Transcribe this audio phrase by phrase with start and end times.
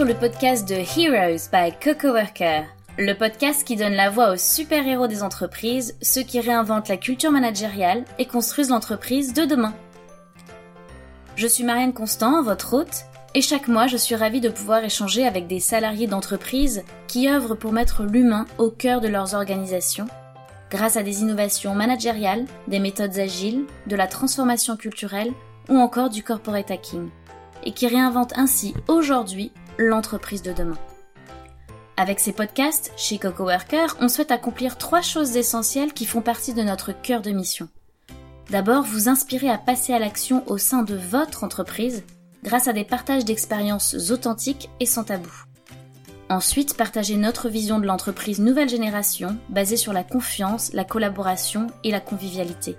[0.00, 2.64] sur le podcast de Heroes by Coco Worker,
[2.96, 7.30] le podcast qui donne la voix aux super-héros des entreprises, ceux qui réinventent la culture
[7.30, 9.74] managériale et construisent l'entreprise de demain.
[11.36, 13.04] Je suis Marianne Constant, votre hôte,
[13.34, 17.58] et chaque mois je suis ravie de pouvoir échanger avec des salariés d'entreprises qui œuvrent
[17.58, 20.06] pour mettre l'humain au cœur de leurs organisations,
[20.70, 25.34] grâce à des innovations managériales, des méthodes agiles, de la transformation culturelle
[25.68, 27.10] ou encore du corporate hacking
[27.64, 30.78] et qui réinvente ainsi aujourd'hui l'entreprise de demain.
[31.96, 36.54] Avec ces podcasts, chez Coco Worker, on souhaite accomplir trois choses essentielles qui font partie
[36.54, 37.68] de notre cœur de mission.
[38.50, 42.04] D'abord, vous inspirer à passer à l'action au sein de votre entreprise
[42.42, 45.30] grâce à des partages d'expériences authentiques et sans tabou.
[46.28, 51.90] Ensuite, partager notre vision de l'entreprise nouvelle génération basée sur la confiance, la collaboration et
[51.90, 52.76] la convivialité.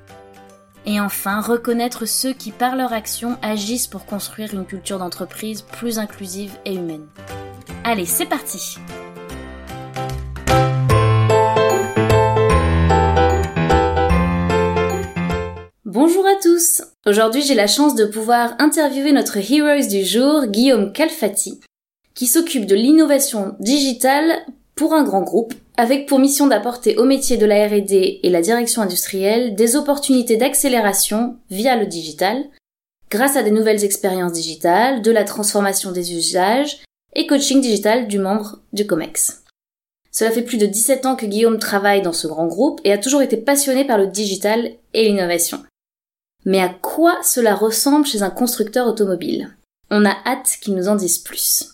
[0.85, 5.99] Et enfin, reconnaître ceux qui, par leur action, agissent pour construire une culture d'entreprise plus
[5.99, 7.05] inclusive et humaine.
[7.83, 8.77] Allez, c'est parti!
[15.85, 16.81] Bonjour à tous!
[17.05, 21.59] Aujourd'hui j'ai la chance de pouvoir interviewer notre Heroes du jour, Guillaume Calfati,
[22.15, 24.31] qui s'occupe de l'innovation digitale
[24.73, 28.43] pour un grand groupe avec pour mission d'apporter au métier de la R&D et la
[28.43, 32.45] direction industrielle des opportunités d'accélération via le digital,
[33.09, 36.83] grâce à des nouvelles expériences digitales, de la transformation des usages
[37.15, 39.43] et coaching digital du membre du COMEX.
[40.11, 42.99] Cela fait plus de 17 ans que Guillaume travaille dans ce grand groupe et a
[42.99, 45.63] toujours été passionné par le digital et l'innovation.
[46.45, 49.49] Mais à quoi cela ressemble chez un constructeur automobile?
[49.89, 51.71] On a hâte qu'il nous en dise plus.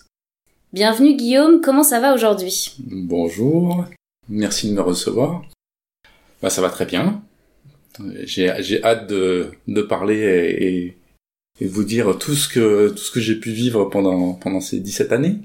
[0.72, 2.74] Bienvenue Guillaume, comment ça va aujourd'hui?
[2.78, 3.84] Bonjour,
[4.28, 5.44] merci de me recevoir.
[6.42, 7.22] Bah, ça va très bien.
[8.24, 10.96] J'ai hâte de, de parler et,
[11.60, 14.78] et, vous dire tout ce que, tout ce que j'ai pu vivre pendant, pendant ces
[14.78, 15.40] 17 années.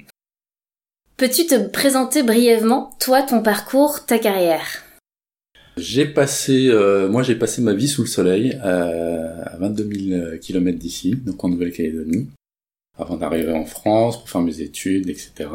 [1.17, 4.83] Peux-tu te présenter brièvement, toi, ton parcours, ta carrière?
[5.77, 10.37] J'ai passé, euh, moi j'ai passé ma vie sous le soleil euh, à 22 000
[10.39, 12.27] km d'ici, donc en Nouvelle-Calédonie
[12.97, 15.49] avant d'arriver en France pour faire mes études, etc.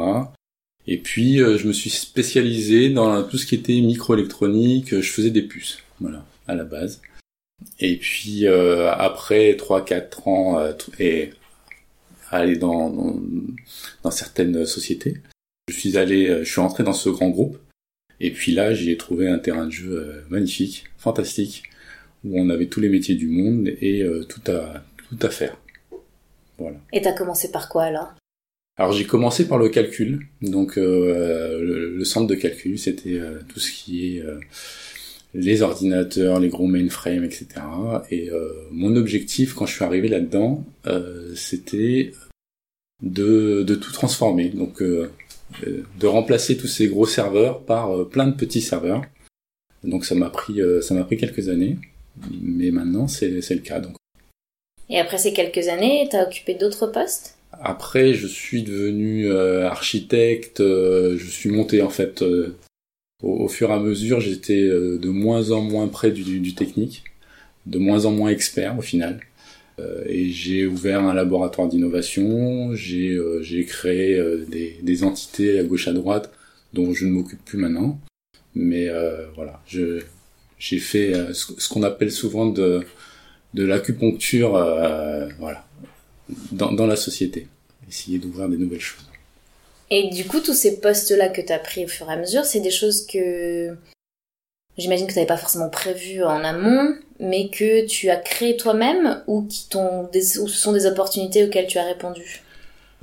[0.91, 5.31] Et puis euh, je me suis spécialisé dans tout ce qui était microélectronique, je faisais
[5.31, 7.03] des puces, voilà, à la base.
[7.79, 11.33] Et puis euh, après 3-4 ans euh, et
[12.31, 13.21] aller dans, dans,
[14.03, 15.19] dans, certaines sociétés,
[15.69, 17.59] je suis allé, je suis rentré dans ce grand groupe.
[18.21, 21.65] Et puis là, j'y ai trouvé un terrain de jeu magnifique, fantastique,
[22.25, 25.57] où on avait tous les métiers du monde et tout à tout à faire.
[26.93, 28.15] Et t'as commencé par quoi alors?
[28.79, 33.59] Alors j'ai commencé par le calcul, donc euh, le, centre de calcul, c'était euh, tout
[33.59, 34.39] ce qui est euh,
[35.35, 37.47] les ordinateurs, les gros mainframes, etc.
[38.11, 38.31] Et
[38.71, 40.65] mon objectif quand je suis arrivé là-dedans,
[41.37, 42.13] c'était
[43.03, 48.63] de, de, tout transformer, donc de remplacer tous ces gros serveurs par plein de petits
[48.63, 49.03] serveurs.
[49.85, 51.77] Donc ça m'a pris ça m'a pris quelques années,
[52.41, 53.81] mais maintenant c'est le cas.
[53.81, 53.97] Donc
[54.89, 57.38] et après ces quelques années, t'as occupé d'autres postes?
[57.61, 60.61] Après, je suis devenu euh, architecte.
[60.61, 62.57] Euh, je suis monté en fait euh,
[63.23, 64.21] au, fur et à mesure.
[64.21, 67.05] J'étais de moins en moins près du, du, technique,
[67.67, 69.21] de moins en moins expert au final.
[70.07, 72.75] et j'ai ouvert un laboratoire d'innovation.
[72.75, 76.33] J'ai j'ai créé des, des entités à gauche à droite
[76.75, 78.01] dont je ne m'occupe plus maintenant.
[78.55, 78.89] Mais
[79.35, 82.85] voilà, j'ai fait ce qu'on appelle souvent de
[83.55, 85.65] de l'acupuncture, euh, voilà,
[86.53, 87.49] dans, dans la société.
[87.89, 89.05] Essayer d'ouvrir des nouvelles choses.
[89.91, 92.45] Et du coup, tous ces postes-là que tu as pris au fur et à mesure,
[92.45, 93.75] c'est des choses que
[94.77, 99.23] j'imagine que tu n'avais pas forcément prévues en amont, mais que tu as créé toi-même
[99.27, 102.43] ou qui t'ont des, ou ce sont des opportunités auxquelles tu as répondu?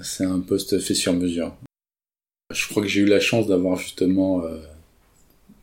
[0.01, 1.55] C'est un poste fait sur mesure.
[2.53, 4.59] Je crois que j'ai eu la chance d'avoir justement euh,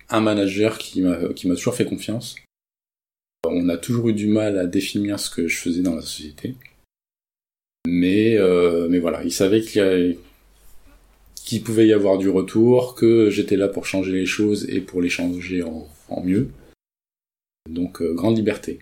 [0.09, 2.35] un manager qui m'a qui m'a toujours fait confiance
[3.45, 6.55] on a toujours eu du mal à définir ce que je faisais dans la société.
[7.87, 10.19] Mais, euh, mais voilà, il savait qu'il
[11.65, 15.09] pouvait y avoir du retour, que j'étais là pour changer les choses et pour les
[15.09, 15.89] changer en,
[16.23, 16.51] mieux.
[17.69, 18.81] Donc, euh, grande liberté.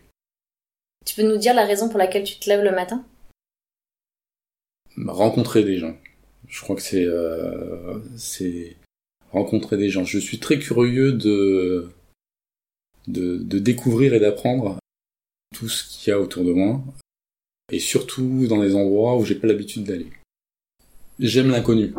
[1.06, 3.04] Tu peux nous dire la raison pour laquelle tu te lèves le matin?
[5.06, 5.96] Rencontrer des gens.
[6.48, 8.76] Je crois que c'est euh, c'est
[9.30, 10.04] rencontrer des gens.
[10.04, 11.90] Je suis très curieux de
[13.06, 14.78] de, découvrir et d'apprendre
[15.54, 16.82] tout ce qu'il y a autour de moi,
[17.70, 20.08] et surtout dans des endroits où j'ai pas l'habitude d'aller.
[21.18, 21.94] J'aime l'inconnu,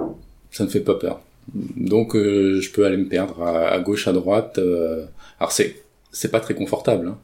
[0.52, 1.22] ça ne fait pas peur.
[1.54, 4.58] Donc euh, je peux aller me perdre à, gauche, à droite.
[4.58, 5.06] Euh,
[5.40, 7.18] alors c'est c'est pas très confortable, hein.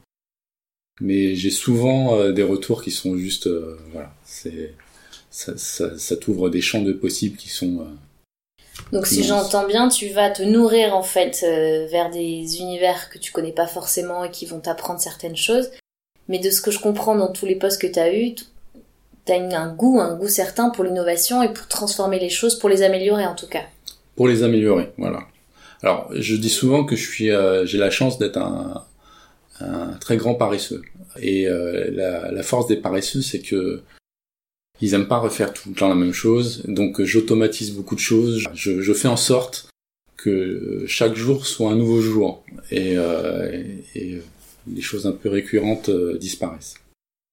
[1.01, 3.49] mais j'ai souvent euh, des retours qui sont juste
[3.91, 4.73] voilà, c'est
[5.29, 7.85] ça, ça, ça t'ouvre des champs de possibles qui sont
[8.91, 13.17] donc si j'entends bien, tu vas te nourrir en fait euh, vers des univers que
[13.17, 15.71] tu connais pas forcément et qui vont t'apprendre certaines choses.
[16.27, 19.33] Mais de ce que je comprends dans tous les postes que tu as eu, tu
[19.33, 22.83] as un goût, un goût certain pour l'innovation et pour transformer les choses, pour les
[22.83, 23.63] améliorer en tout cas.
[24.15, 25.19] Pour les améliorer, voilà.
[25.83, 28.83] Alors je dis souvent que je suis, euh, j'ai la chance d'être un,
[29.99, 30.81] très grand paresseux.
[31.19, 31.89] Et euh,
[32.31, 33.81] la, force des paresseux, c'est que
[34.81, 38.43] ils aiment pas refaire tout le temps la même chose, donc j'automatise beaucoup de choses.
[38.53, 39.67] Je, fais en sorte
[40.17, 43.63] que chaque jour soit un nouveau jour et, euh,
[43.95, 44.23] et, euh,
[44.67, 46.75] les choses un peu récurrentes euh, disparaissent.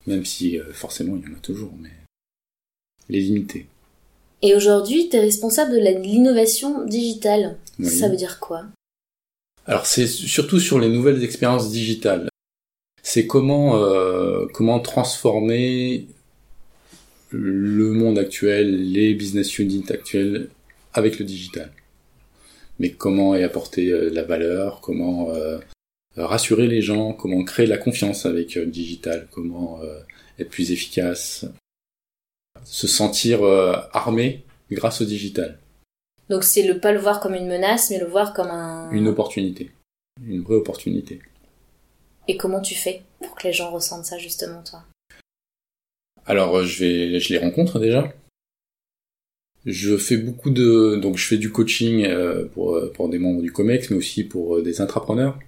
[0.06, 1.90] Même si forcément il y en a toujours, mais
[3.08, 3.66] les limiter.
[4.42, 7.56] Et aujourd'hui, tu es responsable de l'innovation digitale.
[7.82, 8.66] Ça veut dire quoi?
[9.66, 12.28] Alors c'est surtout sur les nouvelles expériences digitales.
[13.02, 16.06] C'est comment euh, comment transformer
[17.31, 20.50] le monde actuel, les business units actuels
[20.92, 21.72] avec le digital.
[22.78, 25.58] Mais comment y apporter euh, la valeur, comment euh,
[26.16, 29.80] rassurer les gens, comment créer la confiance avec euh, le digital, comment
[30.38, 31.46] être plus efficace,
[32.64, 33.44] se sentir
[33.92, 35.58] armé grâce au digital.
[36.28, 38.90] Donc c'est le pas le voir comme une menace, mais le voir comme un...
[38.90, 39.70] Une opportunité,
[40.26, 41.20] une vraie opportunité.
[42.26, 44.82] Et comment tu fais pour que les gens ressentent ça justement, toi?
[46.26, 48.12] Alors euh, je vais, je les rencontre déjà.
[49.66, 53.40] Je fais beaucoup de, donc je fais du coaching euh, pour euh, pour des membres
[53.40, 55.38] du Comex, mais aussi pour des entrepreneurs.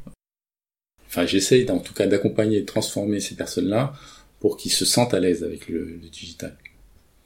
[1.06, 3.92] Enfin, j'essaye en tout cas d'accompagner et de transformer ces personnes-là
[4.40, 6.56] pour qu'ils se sentent à l'aise avec le, digital,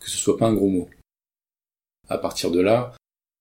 [0.01, 0.89] que ce soit pas un gros mot.
[2.09, 2.95] À partir de là,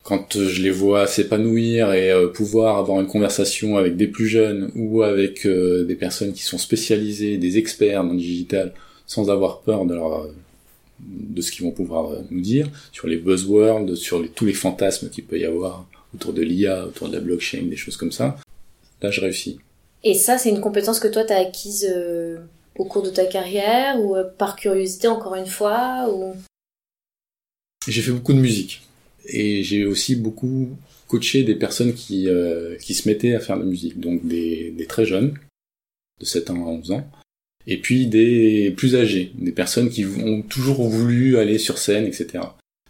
[0.03, 5.03] quand je les vois s'épanouir et pouvoir avoir une conversation avec des plus jeunes ou
[5.03, 8.73] avec des personnes qui sont spécialisées, des experts dans le digital,
[9.05, 10.29] sans avoir peur de leur
[11.01, 15.25] de ce qu'ils vont pouvoir nous dire sur les buzzwords, sur tous les fantasmes qu'il
[15.25, 18.37] peut y avoir autour de l'IA, autour de la blockchain, des choses comme ça.
[19.01, 19.59] Là, je réussis.
[20.03, 22.37] Et ça, c'est une compétence que toi, tu as acquise euh,
[22.77, 26.33] au cours de ta carrière ou euh, par curiosité, encore une fois ou...
[27.87, 28.81] J'ai fait beaucoup de musique.
[29.25, 30.69] Et j'ai aussi beaucoup
[31.07, 33.99] coaché des personnes qui, euh, qui se mettaient à faire de la musique.
[33.99, 35.37] Donc des, des très jeunes,
[36.19, 37.07] de 7 ans à 11 ans,
[37.69, 42.39] et puis des plus âgés, des personnes qui ont toujours voulu aller sur scène, etc.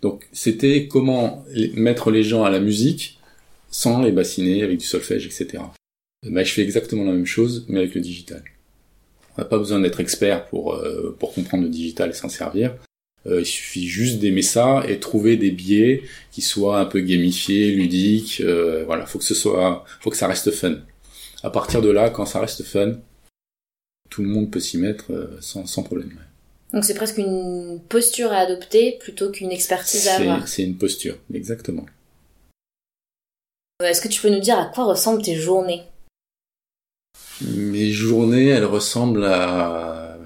[0.02, 1.46] Donc c'était comment
[1.76, 3.20] mettre les gens à la musique
[3.70, 5.64] sans les bassiner avec du solfège, etc.
[6.26, 8.42] Bah, je fais exactement la même chose, mais avec le digital.
[9.38, 12.74] On n'a pas besoin d'être expert pour, euh, pour comprendre le digital et s'en servir.
[13.28, 17.72] Euh, il suffit juste d'aimer ça et trouver des biais qui soient un peu gamifiés,
[17.72, 18.42] ludiques.
[18.46, 20.78] Euh, voilà, faut que ce soit, faut que ça reste fun.
[21.44, 22.94] À partir de là, quand ça reste fun,
[24.10, 26.12] tout le monde peut s'y mettre euh, sans, sans problème.
[26.74, 30.48] Donc c'est presque une posture à adopter plutôt qu'une expertise à avoir.
[30.48, 31.86] C'est une posture, exactement.
[33.82, 35.84] Euh, est-ce que tu peux nous dire à quoi ressemblent tes journées?
[37.42, 40.18] Mes journées, elles ressemblent à...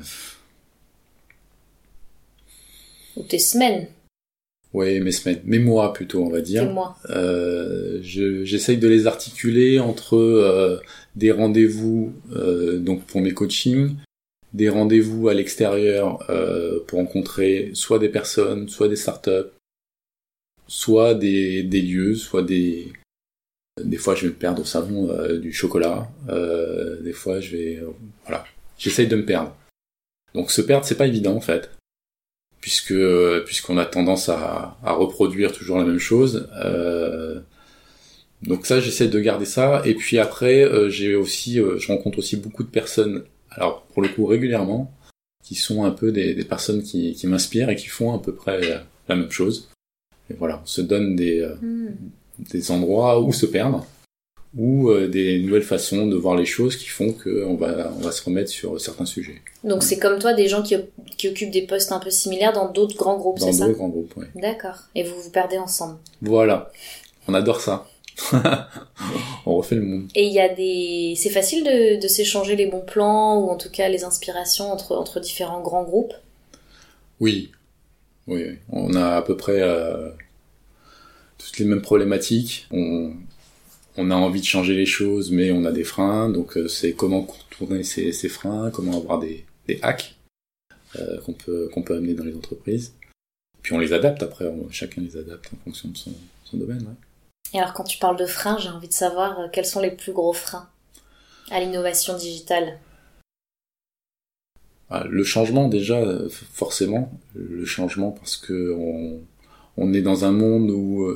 [3.16, 3.88] Ou tes semaines?
[4.74, 6.70] Oui, mes semaines, mes mois plutôt, on va dire.
[6.72, 6.98] Mois.
[7.10, 10.80] Euh, J'essaye de les articuler entre euh,
[11.16, 13.96] des rendez-vous euh, donc pour mes coachings,
[14.54, 19.52] des rendez-vous à l'extérieur euh, pour rencontrer soit des personnes, soit des startups,
[20.68, 22.92] soit des, des lieux, soit des
[23.84, 27.58] des fois je vais me perdre au salon euh, du chocolat, euh, des fois je
[27.58, 27.84] vais
[28.26, 28.46] voilà,
[28.78, 29.56] j'essaye de me perdre.
[30.34, 31.70] Donc se perdre c'est pas évident en fait,
[32.64, 32.96] puisque
[33.44, 36.48] puisqu'on a tendance à, à, reproduire toujours la même chose.
[36.64, 37.42] Euh,
[38.42, 39.82] donc ça, j'essaie de garder ça.
[39.84, 44.02] Et puis après, euh, j'ai aussi, euh, je rencontre aussi beaucoup de personnes, alors pour
[44.02, 44.94] le coup régulièrement,
[45.44, 48.34] qui sont un peu des, des personnes qui, qui m'inspirent et qui font à peu
[48.34, 48.62] près
[49.10, 49.68] la même chose.
[50.30, 51.90] Et voilà, on se donne des, euh, hmm.
[52.50, 53.86] des endroits où se perdre,
[54.56, 58.24] ou des nouvelles façons de voir les choses qui font qu'on va, on va se
[58.24, 59.42] remettre sur certains sujets.
[59.64, 60.76] Donc c'est comme toi des gens qui,
[61.18, 63.62] qui occupent des postes un peu similaires dans d'autres grands groupes, c'est ça?
[63.62, 64.26] Dans d'autres grands groupes, oui.
[64.36, 64.78] D'accord.
[64.94, 65.98] Et vous vous perdez ensemble?
[66.22, 66.72] Voilà.
[67.28, 67.88] On adore ça.
[69.46, 70.08] on refait le monde.
[70.14, 73.58] Et il y a des, c'est facile de, de s'échanger les bons plans ou en
[73.58, 76.14] tout cas les inspirations entre entre différents grands groupes?
[77.20, 77.52] Oui,
[78.28, 80.10] oui, on a à peu près euh,
[81.38, 82.68] toutes les mêmes problématiques.
[82.72, 83.14] On,
[83.98, 86.30] on a envie de changer les choses, mais on a des freins.
[86.30, 90.16] Donc euh, c'est comment contourner ces, ces, freins, comment avoir des, des hacks
[90.96, 92.94] euh, qu'on peut qu'on peut amener dans les entreprises.
[93.62, 96.82] Puis on les adapte après, chacun les adapte en fonction de son, son domaine.
[96.82, 97.54] Ouais.
[97.54, 99.92] Et alors quand tu parles de freins, j'ai envie de savoir euh, quels sont les
[99.92, 100.68] plus gros freins
[101.52, 102.80] à l'innovation digitale?
[104.90, 109.22] Ah, le changement déjà, forcément, le changement parce que on,
[109.78, 111.10] on est dans un monde où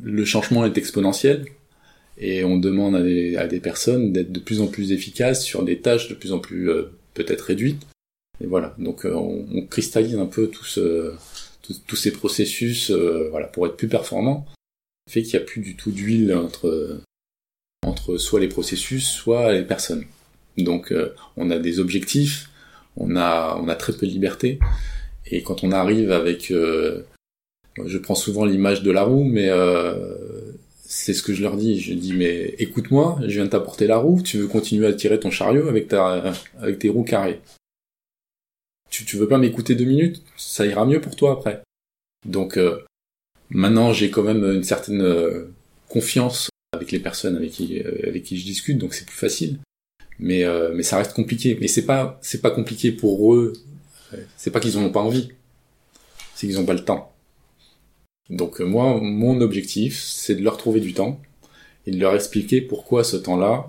[0.00, 1.46] le changement est exponentiel
[2.18, 5.62] et on demande à des, à des personnes d'être de plus en plus efficaces sur
[5.64, 7.82] des tâches de plus en plus euh, peut-être réduites.
[8.42, 10.78] Et voilà, donc euh, on, cristallise un peu tous
[11.86, 14.46] tous ces processus voilà pour être plus performant.
[15.08, 17.00] Fait qu'il n'y a plus du tout d'huile entre
[17.86, 20.04] entre soit les processus, soit les personnes.
[20.58, 20.92] Donc
[21.36, 22.50] on a des objectifs,
[22.96, 24.58] on a on a très peu de liberté
[25.26, 26.52] et quand on arrive avec
[27.84, 30.52] je prends souvent l'image de la roue, mais euh,
[30.84, 31.80] c'est ce que je leur dis.
[31.80, 34.22] Je dis mais écoute-moi, je viens de t'apporter la roue.
[34.22, 37.40] Tu veux continuer à tirer ton chariot avec ta avec tes roues carrées.
[38.90, 40.22] Tu tu veux pas m'écouter deux minutes?
[40.36, 41.62] Ça ira mieux pour toi après.
[42.26, 42.84] Donc euh,
[43.50, 45.48] maintenant j'ai quand même une certaine euh,
[45.88, 49.58] confiance avec les personnes avec qui avec qui je discute, donc c'est plus facile.
[50.18, 51.56] Mais mais ça reste compliqué.
[51.60, 53.54] Mais c'est pas c'est pas compliqué pour eux.
[54.36, 55.30] C'est pas qu'ils en ont pas envie.
[56.34, 57.11] C'est qu'ils ont pas le temps.
[58.30, 61.20] Donc euh, moi, mon objectif, c'est de leur trouver du temps
[61.86, 63.66] et de leur expliquer pourquoi ce temps-là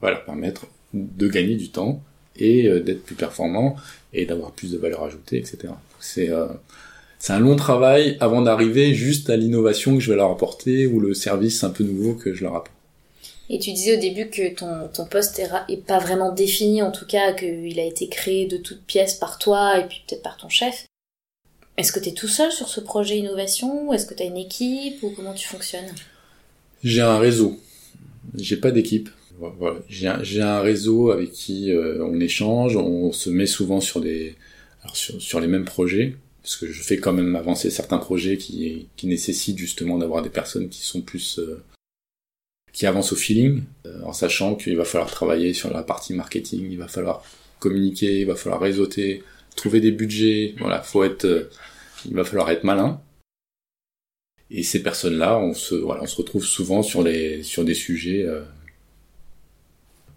[0.00, 2.00] va leur permettre de gagner du temps
[2.36, 3.76] et euh, d'être plus performant
[4.12, 5.74] et d'avoir plus de valeur ajoutée, etc.
[6.00, 6.46] C'est euh,
[7.18, 11.00] c'est un long travail avant d'arriver juste à l'innovation que je vais leur apporter ou
[11.00, 12.72] le service un peu nouveau que je leur apporte.
[13.50, 17.32] Et tu disais au début que ton, poste est, pas vraiment défini, en tout cas
[17.32, 20.84] qu'il a été créé de toutes pièces par toi et puis peut-être par ton chef.
[21.78, 24.26] Est-ce que tu es tout seul sur ce projet innovation ou est-ce que tu as
[24.26, 25.94] une équipe ou comment tu fonctionnes?
[26.82, 27.60] J'ai un réseau.
[28.34, 29.08] J'ai pas d'équipe.
[29.88, 34.34] J'ai un, réseau avec qui euh, on échange, on se met souvent sur des
[34.92, 39.06] sur, les mêmes projets parce que je fais quand même avancer certains projets qui, qui
[39.06, 41.62] nécessitent justement d'avoir des personnes qui sont plus euh,
[42.72, 46.66] qui avancent au feeling euh, en sachant qu'il va falloir travailler sur la partie marketing,
[46.70, 47.22] il va falloir
[47.60, 49.22] communiquer, il va falloir réseauter,
[49.58, 51.50] trouver des budgets, voilà, faut être
[52.06, 53.00] il va falloir être malin.
[54.50, 58.22] Et ces personnes-là, on se, voilà, on se retrouve souvent sur les, sur des sujets,
[58.22, 58.42] euh,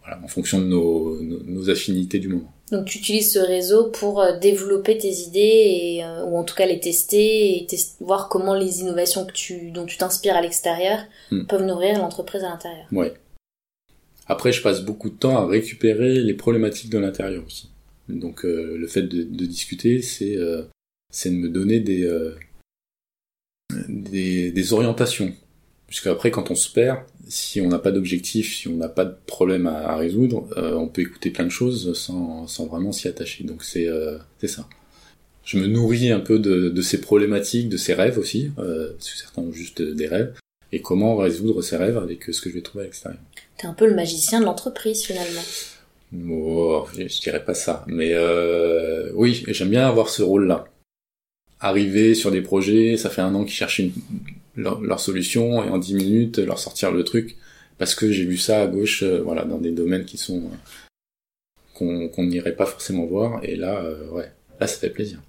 [0.01, 2.51] voilà, en fonction de nos, nos, affinités du moment.
[2.71, 6.55] Donc tu utilises ce réseau pour euh, développer tes idées et, euh, ou en tout
[6.55, 7.67] cas les tester et
[7.99, 10.99] voir comment les innovations que tu, dont tu t'inspires à l'extérieur
[11.31, 11.47] hmm.
[11.47, 12.85] peuvent nourrir l'entreprise à l'intérieur.
[12.93, 13.13] Ouais.
[14.27, 17.69] Après, je passe beaucoup de temps à récupérer les problématiques de l'intérieur aussi.
[18.09, 20.37] Donc le fait de, discuter, c'est
[21.11, 22.31] c'est de me donner des, euh,
[23.87, 25.33] des, des, orientations.
[25.87, 29.13] Puisqu'après, quand on se perd, si on n'a pas d'objectif, si on n'a pas de
[29.27, 33.43] problème à, résoudre, euh, on peut écouter plein de choses sans, sans vraiment s'y attacher.
[33.43, 34.67] Donc c'est euh, ça.
[35.43, 39.41] Je me nourris un peu de, de ces problématiques, de ces rêves aussi, euh, certains
[39.41, 40.33] ont juste des rêves,
[40.71, 43.19] et comment résoudre ces rêves avec ce que je vais trouver à l'extérieur.
[43.57, 45.41] T'es un peu le magicien de l'entreprise finalement.
[46.13, 50.65] Oh, je, dirais pas ça, mais euh, oui, j'aime bien avoir ce rôle-là
[51.61, 53.93] arriver sur des projets, ça fait un an qu'ils cherchent une,
[54.55, 57.37] leur, solution et en dix minutes leur sortir le truc
[57.77, 60.43] parce que j'ai vu ça à gauche, euh, voilà, dans des domaines qui sont
[61.79, 65.19] euh, qu'on n'irait pas forcément voir et là, euh, ouais, là ça fait plaisir.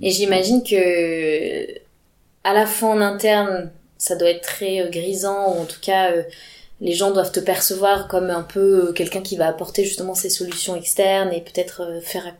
[0.00, 1.78] Et j'imagine que
[2.44, 6.12] à la fois en interne, ça doit être très grisant ou en tout cas
[6.80, 10.76] les gens doivent te percevoir comme un peu quelqu'un qui va apporter justement ces solutions
[10.76, 12.34] externes et peut-être faire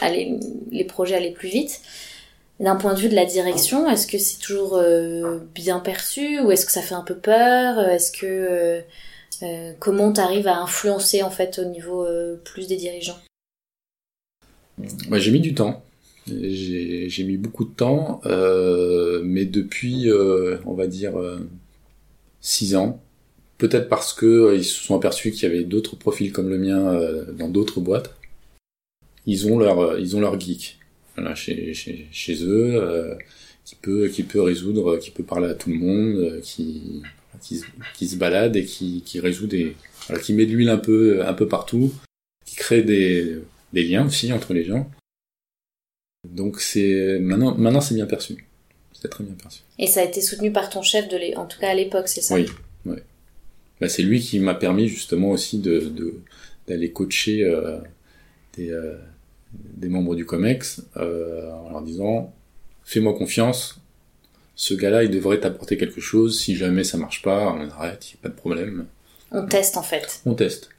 [0.00, 0.38] aller
[0.70, 1.80] les projets aller plus vite.
[2.60, 6.50] D'un point de vue de la direction, est-ce que c'est toujours euh, bien perçu ou
[6.50, 7.78] est-ce que ça fait un peu peur?
[7.78, 8.80] Est-ce que euh,
[9.42, 13.18] euh comment t'arrives à influencer en fait au niveau euh, plus des dirigeants?
[15.08, 15.84] Bah, J'ai mis du temps.
[16.26, 20.10] J'ai mis beaucoup de temps, mais depuis,
[20.66, 21.14] on va dire,
[22.42, 23.00] six ans,
[23.58, 27.00] peut-être parce que ils se sont aperçus qu'il y avait d'autres profils comme le mien
[27.32, 28.14] dans d'autres boîtes.
[29.26, 30.78] Ils ont leur, ils ont leur geek
[31.34, 33.14] chez, chez, chez eux, euh,
[33.64, 37.02] qui peut qui peut résoudre, qui peut parler à tout le monde, euh, qui
[37.40, 37.62] qui,
[37.94, 41.24] qui, se balade et qui, qui résout des voilà, qui met de l'huile un peu
[41.24, 41.92] un peu partout,
[42.44, 43.38] qui crée des
[43.72, 44.90] des liens aussi entre les gens.
[46.28, 48.46] Donc c'est maintenant maintenant c'est bien perçu.
[48.92, 49.60] C'est très bien perçu.
[49.78, 52.08] Et ça a été soutenu par ton chef de les, en tout cas à l'époque,
[52.08, 52.34] c'est ça?
[52.34, 52.46] Oui,
[52.84, 52.96] oui.
[53.80, 55.92] Bah, c'est lui qui m'a permis justement aussi de
[56.68, 57.78] d'aller coacher euh,
[58.56, 58.98] des euh,
[59.52, 62.34] des membres du COMEX euh, en leur disant
[62.84, 63.78] fais-moi confiance,
[64.54, 68.14] ce gars-là il devrait t'apporter quelque chose, si jamais ça marche pas, on arrête, il
[68.14, 68.86] n'y a pas de problème.
[69.30, 70.20] On teste en fait.
[70.26, 70.70] On teste.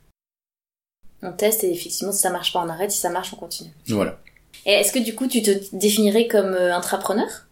[1.21, 3.71] On teste et effectivement si ça marche pas on arrête, si ça marche on continue.
[3.87, 4.19] Voilà.
[4.65, 7.47] Et est-ce que du coup tu te définirais comme intrapreneur?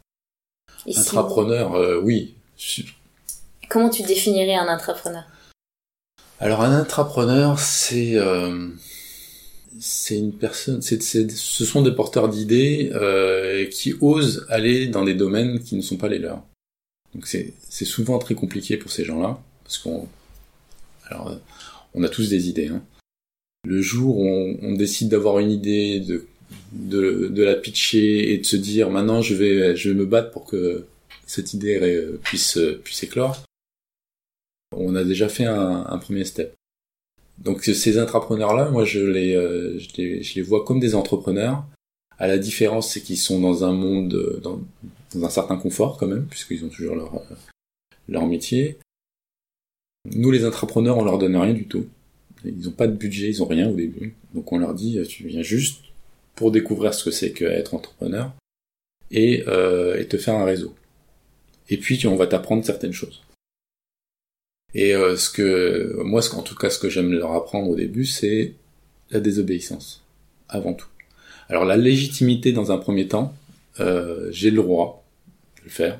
[0.88, 2.36] Intrapreneur, oui.
[3.70, 5.26] Comment tu définirais un intrapreneur?
[6.40, 8.16] Alors un intrapreneur c'est...
[8.16, 8.70] Euh
[10.10, 15.60] une personne, c'est, ce sont des porteurs d'idées euh, qui osent aller dans des domaines
[15.60, 16.44] qui ne sont pas les leurs.
[17.14, 20.08] Donc c'est, c'est souvent très compliqué pour ces gens-là, parce qu'on,
[21.08, 21.40] alors,
[21.94, 22.68] on a tous des idées.
[22.68, 22.82] Hein.
[23.66, 26.26] Le jour où on, on décide d'avoir une idée, de,
[26.72, 30.32] de, de la pitcher et de se dire maintenant je vais, je vais me battre
[30.32, 30.86] pour que
[31.26, 31.80] cette idée
[32.24, 33.44] puisse, puisse éclore,
[34.76, 36.54] on a déjà fait un, premier step.
[37.38, 41.66] Donc ces entrepreneurs-là, moi je les, euh, je les, je les vois comme des entrepreneurs.
[42.18, 44.60] À la différence, c'est qu'ils sont dans un monde, euh, dans,
[45.24, 47.36] un certain confort quand même, puisqu'ils ont toujours leur, euh,
[48.10, 48.80] leur métier.
[50.06, 51.86] Nous, les entrepreneurs, on leur donne rien du tout.
[52.44, 54.16] Ils n'ont pas de budget, ils ont rien au début.
[54.34, 55.82] Donc on leur dit, tu viens juste
[56.34, 58.32] pour découvrir ce que c'est qu'être entrepreneur
[59.12, 59.44] et,
[59.98, 60.74] et te faire un réseau.
[61.70, 63.22] Et puis on va t'apprendre certaines choses.
[64.74, 67.76] Et euh, ce que moi, ce, en tout cas, ce que j'aime leur apprendre au
[67.76, 68.54] début, c'est
[69.12, 70.04] la désobéissance,
[70.50, 70.88] avant tout.
[71.50, 73.34] Alors la légitimité dans un premier temps,
[73.80, 75.06] euh, j'ai le droit
[75.60, 76.00] de le faire.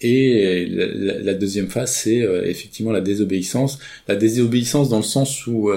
[0.00, 3.78] Et la, deuxième phase, c'est euh, effectivement la désobéissance.
[4.08, 5.70] La désobéissance dans le sens où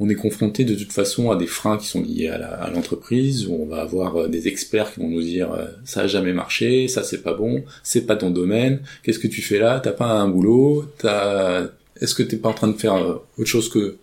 [0.00, 3.54] on est confronté de toute façon à des freins qui sont liés à l'entreprise, où
[3.54, 6.88] on va avoir euh, des experts qui vont nous dire euh, ça a jamais marché,
[6.88, 10.10] ça c'est pas bon, c'est pas ton domaine, qu'est-ce que tu fais là, t'as pas
[10.10, 11.68] un boulot, t'as,
[12.00, 13.98] est-ce que t'es pas en train de faire euh, autre chose que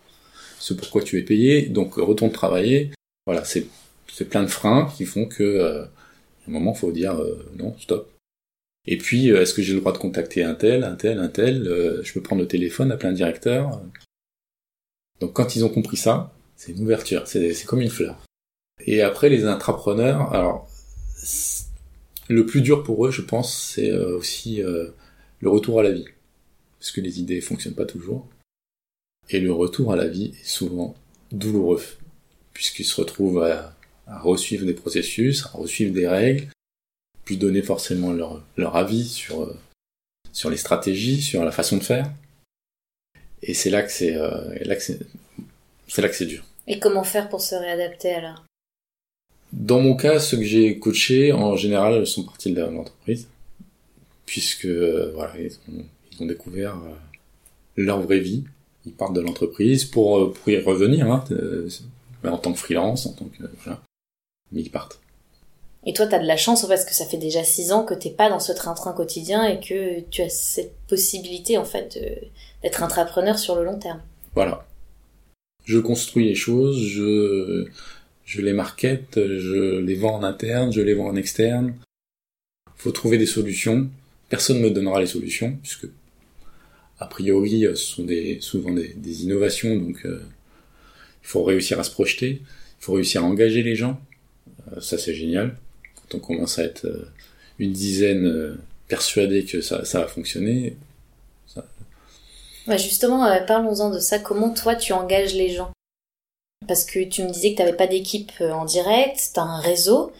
[0.60, 2.92] ce pourquoi tu es payé, donc retourne travailler.
[3.26, 3.66] Voilà, c'est
[4.08, 5.90] c'est plein de freins qui font que à
[6.48, 7.20] un moment faut dire
[7.58, 8.12] non stop.
[8.86, 11.64] Et puis est-ce que j'ai le droit de contacter un tel, un tel, un tel,
[12.04, 13.82] je peux prendre le téléphone à plein de directeurs
[15.22, 18.18] donc quand ils ont compris ça, c'est une ouverture, c'est comme une fleur.
[18.86, 20.68] Et après les intrapreneurs, alors
[22.28, 24.90] le plus dur pour eux, je pense, c'est euh, aussi euh,
[25.40, 26.06] le retour à la vie,
[26.80, 28.28] parce que les idées fonctionnent pas toujours.
[29.30, 30.96] Et le retour à la vie est souvent
[31.32, 31.84] douloureux,
[32.54, 33.76] puisqu'ils se retrouvent à,
[34.08, 36.48] à resuivre des processus, à resuivre des règles,
[37.24, 39.56] puis donner forcément leur, avis sur, euh,
[40.34, 42.12] sur les stratégies, sur la façon de faire.
[43.44, 46.44] Et c'est là que c'est euh, là que c'est là que c'est dur.
[46.68, 48.46] Et comment faire pour se réadapter alors?
[49.52, 53.28] Dans mon cas, ceux que j'ai coachés, en général, sont partis de l'entreprise,
[54.26, 56.96] puisque euh, voilà, ils ont, ils ont découvert euh,
[57.76, 58.46] leur vraie vie.
[58.86, 61.26] Ils partent de l'entreprise pour euh, pour y revenir, hein,
[62.24, 63.82] en tant que freelance, en tant que voilà.
[64.52, 65.01] mais ils partent.
[65.84, 68.12] Et toi, t'as de la chance parce que ça fait déjà six ans que t'es
[68.12, 72.00] pas dans ce train-train quotidien et que tu as cette possibilité en fait
[72.62, 74.02] d'être entrepreneur sur le long terme.
[74.36, 74.68] Voilà.
[75.66, 81.08] Je construis les choses, je les market, je les vends en interne, je les vends
[81.08, 81.74] en externe.
[82.76, 83.90] Faut trouver des solutions.
[84.30, 85.88] Personne ne me donnera les solutions puisque
[87.00, 90.24] a priori ce sont des souvent des, des innovations donc euh,
[91.24, 94.00] il faut réussir à se projeter, il faut réussir à engager les gens.
[94.72, 95.58] Euh, ça c'est génial
[96.14, 97.08] on commence à être euh,
[97.60, 100.76] une dizaine euh, persuadés que ça, ça va fonctionner.
[101.48, 101.66] Ça...
[102.78, 104.20] justement, euh, parlons-en de ça.
[104.20, 105.72] Comment toi tu engages les gens?
[106.68, 109.60] Parce que tu me disais que tu n'avais pas d'équipe en direct, tu as un
[109.60, 110.12] réseau.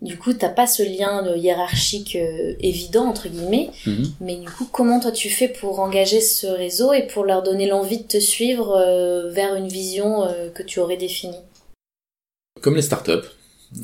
[0.00, 2.16] Du coup, t'as pas ce lien hiérarchique
[2.60, 4.12] évident entre guillemets, Mhm.
[4.20, 7.66] mais du coup, comment toi tu fais pour engager ce réseau et pour leur donner
[7.66, 11.38] l'envie de te suivre euh, vers une vision euh, que tu aurais définie?
[12.62, 13.28] Comme les startups,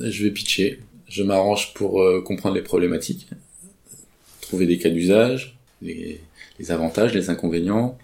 [0.00, 3.28] je vais pitcher, je m'arrange pour euh, comprendre les problématiques,
[4.42, 6.20] trouver des cas d'usage, les,
[6.68, 7.96] avantages, les inconvénients,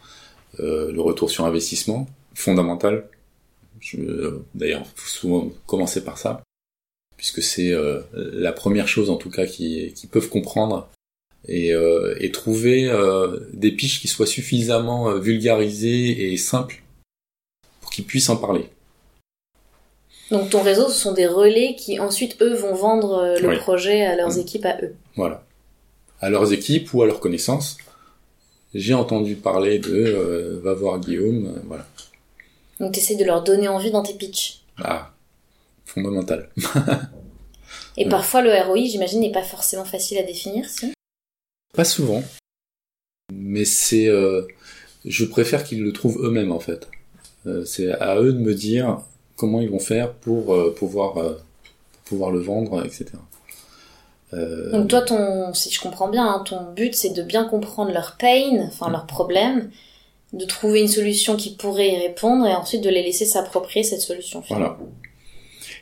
[0.61, 3.09] euh, le retour sur investissement, fondamental.
[3.81, 6.43] Je- D'ailleurs, souvent commencer par ça,
[7.17, 10.89] puisque c'est euh, la première chose en tout cas qui, qui peuvent comprendre
[11.47, 16.83] et, euh, et trouver euh, des pitches qui soient suffisamment euh, vulgarisées et simples
[17.81, 18.67] pour qu'ils puissent en parler.
[20.35, 23.57] Donc ton réseau, ce sont des relais qui ensuite eux vont vendre euh, le Oui.
[23.59, 24.41] projet à leurs Mm.
[24.41, 24.97] équipes à eux.
[25.15, 25.45] Voilà.
[26.21, 27.77] À leurs équipes ou à leurs connaissances.
[28.75, 31.87] J'ai entendu parler de euh, va voir Guillaume, euh, voilà.
[32.81, 34.65] Donc tu essaies de leur donner envie dans tes pitchs.
[34.83, 35.13] Ah,
[35.85, 36.51] fondamental.
[37.97, 40.93] Et parfois le ROI, j'imagine, n'est pas forcément facile à définir, si
[41.75, 42.25] Pas souvent,
[43.33, 44.43] mais c'est, euh,
[45.05, 46.89] je préfère qu'ils le trouvent eux-mêmes en fait.
[47.67, 49.01] C'est à eux de me dire
[49.37, 51.35] comment ils vont faire pour euh, pouvoir euh,
[52.05, 53.07] pouvoir le vendre, etc.
[54.33, 57.93] Euh, Donc toi, ton, si je comprends bien, hein, ton but c'est de bien comprendre
[57.93, 59.71] leur pain, enfin leurs problèmes,
[60.33, 64.01] de trouver une solution qui pourrait y répondre et ensuite de les laisser s'approprier cette
[64.01, 64.43] solution.
[64.43, 64.77] finalement.
[64.79, 64.91] Voilà.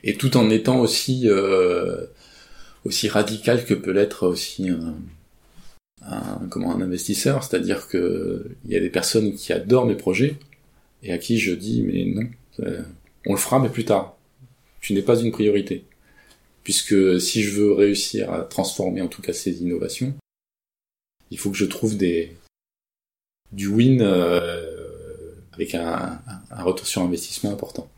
[0.05, 2.07] Et tout en étant aussi euh,
[2.85, 4.95] aussi radical que peut l'être aussi un,
[6.05, 10.37] un comment un investisseur, c'est-à-dire que il y a des personnes qui adorent mes projets
[11.03, 12.29] et à qui je dis mais non,
[13.27, 14.17] On le fera, mais plus tard.
[14.81, 15.85] Tu n'es pas une priorité.
[16.65, 20.15] Puisque si je veux réussir à transformer en tout cas ces innovations,
[21.31, 22.33] il faut que je trouve des
[23.53, 27.89] du win euh, avec un, retour sur investissement important.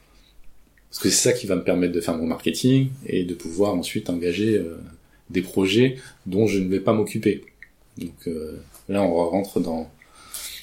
[0.90, 3.74] Parce que c'est ça qui va me permettre de faire mon marketing et de pouvoir
[3.74, 4.78] ensuite engager euh,
[5.30, 7.44] des projets dont je ne vais pas m'occuper.
[7.98, 9.90] Donc euh, là, on rentre dans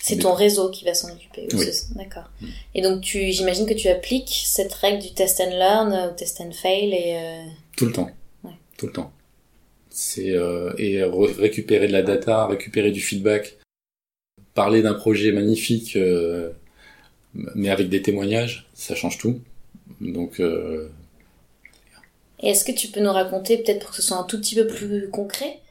[0.02, 1.48] c'est ton réseau qui va s'en occuper.
[1.54, 1.66] Oui.
[1.96, 2.30] D'accord.
[2.42, 2.48] Mm.
[2.76, 6.42] Et donc, tu, j'imagine que tu appliques cette règle du test and learn ou test
[6.42, 7.44] and fail et euh...
[7.78, 8.10] tout le temps.
[8.44, 8.52] Ouais.
[8.78, 9.14] Tout le temps.
[9.90, 13.58] C'est euh, et récupérer de la data, récupérer du feedback,
[14.54, 16.52] parler d'un projet magnifique, euh,
[17.34, 19.40] mais avec des témoignages, ça change tout.
[20.00, 20.40] Donc.
[20.40, 20.90] Euh...
[22.40, 24.56] Et est-ce que tu peux nous raconter, peut-être pour que ce soit un tout petit
[24.56, 25.71] peu plus concret, euh,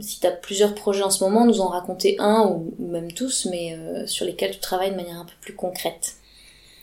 [0.00, 3.46] si tu as plusieurs projets en ce moment, nous en raconter un ou, même tous,
[3.50, 6.16] mais euh, sur lesquels tu travailles de manière un peu plus concrète.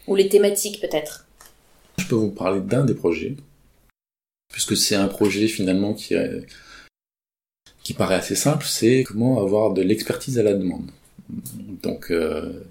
[0.08, 1.28] Ou les thématiques peut-être.
[1.98, 3.36] Je peux vous parler d'un des projets,
[4.52, 6.16] puisque c'est un projet finalement qui,
[7.98, 10.92] paraît assez simple, c'est comment avoir de l'expertise à la demande.
[11.84, 12.64] Donc euh,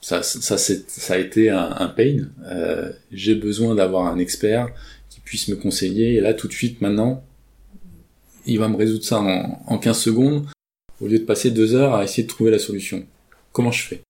[0.00, 2.28] ça, ça, a été un, pain.
[2.44, 4.68] Euh, J'ai besoin d'avoir un expert
[5.08, 7.24] qui puisse me conseiller, et là tout de suite maintenant,
[8.46, 10.46] il va me résoudre ça en, en 15 secondes,
[11.00, 13.04] au lieu de passer deux heures à essayer de trouver la solution.
[13.52, 14.00] Comment je fais?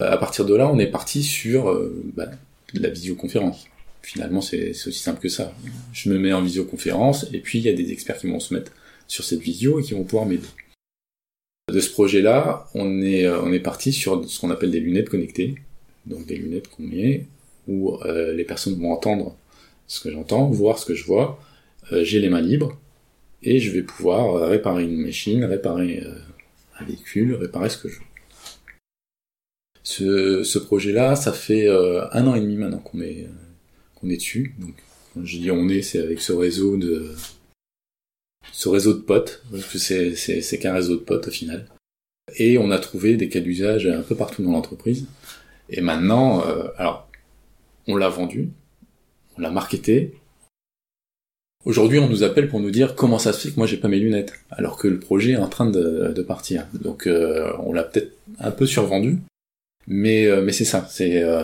[0.00, 2.30] À partir de là, on est parti sur euh, bah,
[2.74, 3.66] la visioconférence.
[4.02, 5.52] Finalement, c'est aussi simple que ça.
[5.92, 8.54] Je me mets en visioconférence, et puis il y a des experts qui vont se
[8.54, 8.72] mettre
[9.08, 10.46] sur cette visio et qui vont pouvoir m'aider.
[11.72, 15.08] De ce projet-là, on est, euh, on est parti sur ce qu'on appelle des lunettes
[15.08, 15.56] connectées,
[16.04, 17.26] donc des lunettes qu'on met,
[17.66, 19.36] où euh, les personnes vont entendre
[19.88, 21.40] ce que j'entends, voir ce que je vois,
[21.92, 22.76] j'ai les mains libres,
[23.42, 26.14] et je vais pouvoir euh, réparer une machine, réparer euh,
[26.78, 28.04] un véhicule, réparer ce que je veux.
[30.44, 33.26] Ce, projet-là, ça fait euh, un an et demi maintenant qu'on est
[34.08, 34.54] est dessus.
[34.58, 34.74] Donc,
[35.12, 37.10] quand je dis on est, c'est avec ce réseau de
[38.52, 41.66] ce réseau de potes, parce que c'est qu'un réseau de potes au final.
[42.36, 45.06] Et on a trouvé des cas d'usage un peu partout dans l'entreprise.
[45.70, 46.44] Et maintenant,
[46.76, 47.10] alors,
[47.88, 48.50] on l'a vendu,
[49.36, 50.14] on l'a marketé,
[51.66, 53.88] Aujourd'hui, on nous appelle pour nous dire comment ça se fait que moi j'ai pas
[53.88, 56.64] mes lunettes, alors que le projet est en train de, de partir.
[56.72, 59.18] Donc, euh, on l'a peut-être un peu survendu,
[59.88, 61.42] mais euh, mais c'est ça, c'est euh,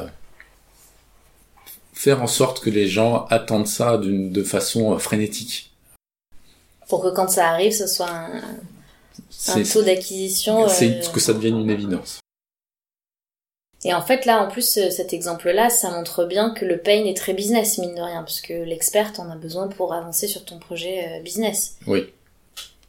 [1.93, 5.73] faire en sorte que les gens attendent ça d'une de façon frénétique.
[6.89, 8.43] Pour que quand ça arrive, ce soit un,
[9.49, 10.69] un taux d'acquisition.
[10.69, 12.22] C'est que ça devienne une évidence.
[13.85, 17.05] Et en fait, là, en plus, euh, cet exemple-là, ça montre bien que le pain
[17.05, 20.45] est très business, mine de rien, parce que l'expert en a besoin pour avancer sur
[20.45, 21.77] ton projet euh, business.
[21.87, 22.05] Oui.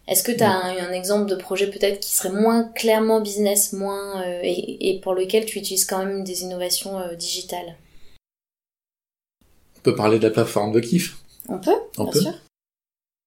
[0.08, 4.22] Est-ce que tu as un, exemple de projet peut-être qui serait moins clairement business, moins
[4.24, 7.78] euh, et, pour lequel tu utilises quand même des innovations digitales?
[9.78, 11.18] On peut parler de la plateforme de Kif.
[11.48, 12.20] On peut, On bien peut.
[12.20, 12.34] sûr.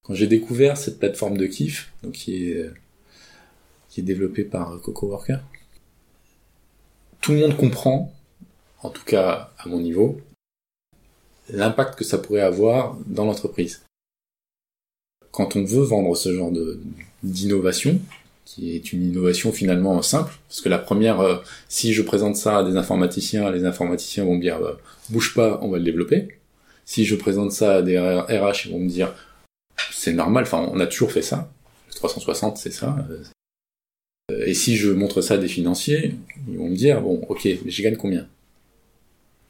[0.05, 2.71] Quand j'ai découvert cette plateforme de Kif, donc qui est
[3.89, 5.41] qui est développée par Coco Worker,
[7.27, 8.13] tout le monde comprend,
[8.85, 10.21] en tout cas à mon niveau,
[11.49, 13.83] l'impact que ça pourrait avoir dans l'entreprise.
[15.33, 16.79] Quand on veut vendre ce genre de
[17.25, 17.99] d'innovation,
[18.45, 22.59] qui est une innovation finalement simple, parce que la première, euh, si je présente ça
[22.59, 24.79] à des informaticiens, les informaticiens vont me dire euh,
[25.11, 26.39] bouge pas, on va le développer.
[26.85, 29.13] Si je présente ça à des RH, ils vont me dire
[29.91, 31.51] c'est normal, enfin on a toujours fait ça.
[31.97, 33.25] 360 c'est ça, euh,
[34.35, 36.15] et si je montre ça à des financiers,
[36.49, 38.27] ils vont me dire, bon, ok, mais j'y gagne combien?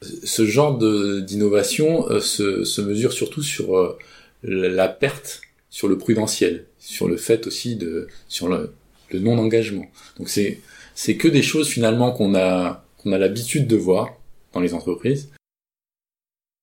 [0.01, 3.97] Ce genre d'innovation euh, se, mesure surtout sur euh,
[4.43, 8.71] la perte, sur le prudentiel, sur le fait aussi de, sur le,
[9.09, 9.87] le non-engagement.
[10.19, 10.59] Donc c'est,
[10.93, 14.15] c'est que des choses finalement qu'on a, qu'on a l'habitude de voir
[14.53, 15.31] dans les entreprises,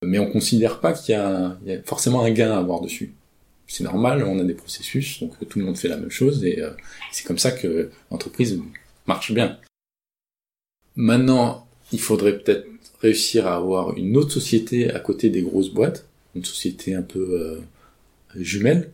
[0.05, 3.12] mais on considère pas qu'il y, y a, forcément un gain à avoir dessus
[3.66, 6.61] c'est normal, on a des processus, donc tout le monde fait la même chose et
[6.61, 6.70] euh,
[7.12, 8.61] c'est comme ça que l'entreprise
[9.07, 9.59] marche bien.
[10.96, 12.66] Maintenant, il faudrait peut-être
[13.00, 17.20] réussir à avoir une autre société à côté des grosses boîtes, une société un peu
[17.20, 17.61] euh,
[18.37, 18.90] jumelle,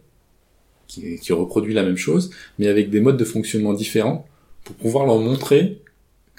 [0.89, 4.27] qui, qui, reproduit la même chose, mais avec des modes de fonctionnement différents,
[4.65, 5.81] pour pouvoir leur montrer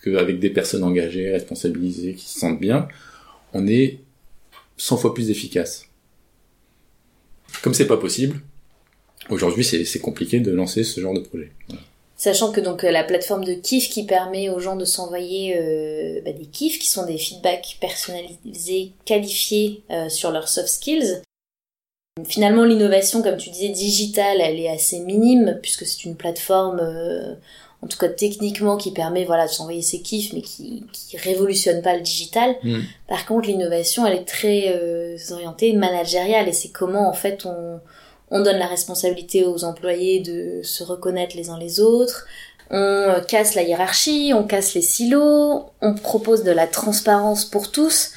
[0.03, 2.87] qu'avec des personnes engagées, responsabilisées, qui se sentent bien,
[3.53, 3.99] on est
[4.77, 5.90] 100 fois plus efficace.
[7.61, 8.41] Comme c'est pas possible,
[9.29, 11.51] aujourd'hui c'est compliqué de lancer ce genre de projet.
[12.21, 16.21] Sachant que donc euh, la plateforme de kiff qui permet aux gens de s'envoyer euh,
[16.23, 21.23] bah, des kiffs qui sont des feedbacks personnalisés, qualifiés euh, sur leurs soft skills.
[22.27, 26.79] Finalement, l'innovation, comme tu disais, digitale, elle est assez minime puisque c'est une plateforme
[27.81, 31.81] en tout cas techniquement, qui permet voilà de s'envoyer ses kiffs, mais qui qui révolutionne
[31.81, 32.55] pas le digital.
[32.63, 32.79] Mm.
[33.07, 37.79] Par contre, l'innovation, elle est très euh, orientée managériale et c'est comment en fait on
[38.33, 42.27] on donne la responsabilité aux employés de se reconnaître les uns les autres.
[42.69, 48.13] On casse la hiérarchie, on casse les silos, on propose de la transparence pour tous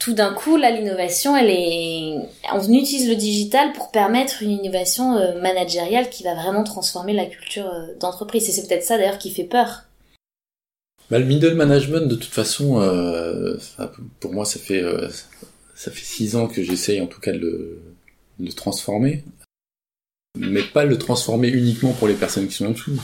[0.00, 2.16] tout d'un coup, là, l'innovation, elle est,
[2.52, 7.26] on utilise le digital pour permettre une innovation euh, managériale qui va vraiment transformer la
[7.26, 8.48] culture euh, d'entreprise.
[8.48, 9.84] Et c'est peut-être ça d'ailleurs qui fait peur.
[11.10, 13.58] Bah, le middle management, de toute façon, euh,
[14.20, 14.82] pour moi, ça fait
[15.74, 17.82] ça fait six ans que j'essaye en tout cas de le,
[18.38, 19.24] de le transformer,
[20.38, 22.98] mais pas le transformer uniquement pour les personnes qui sont en dessous,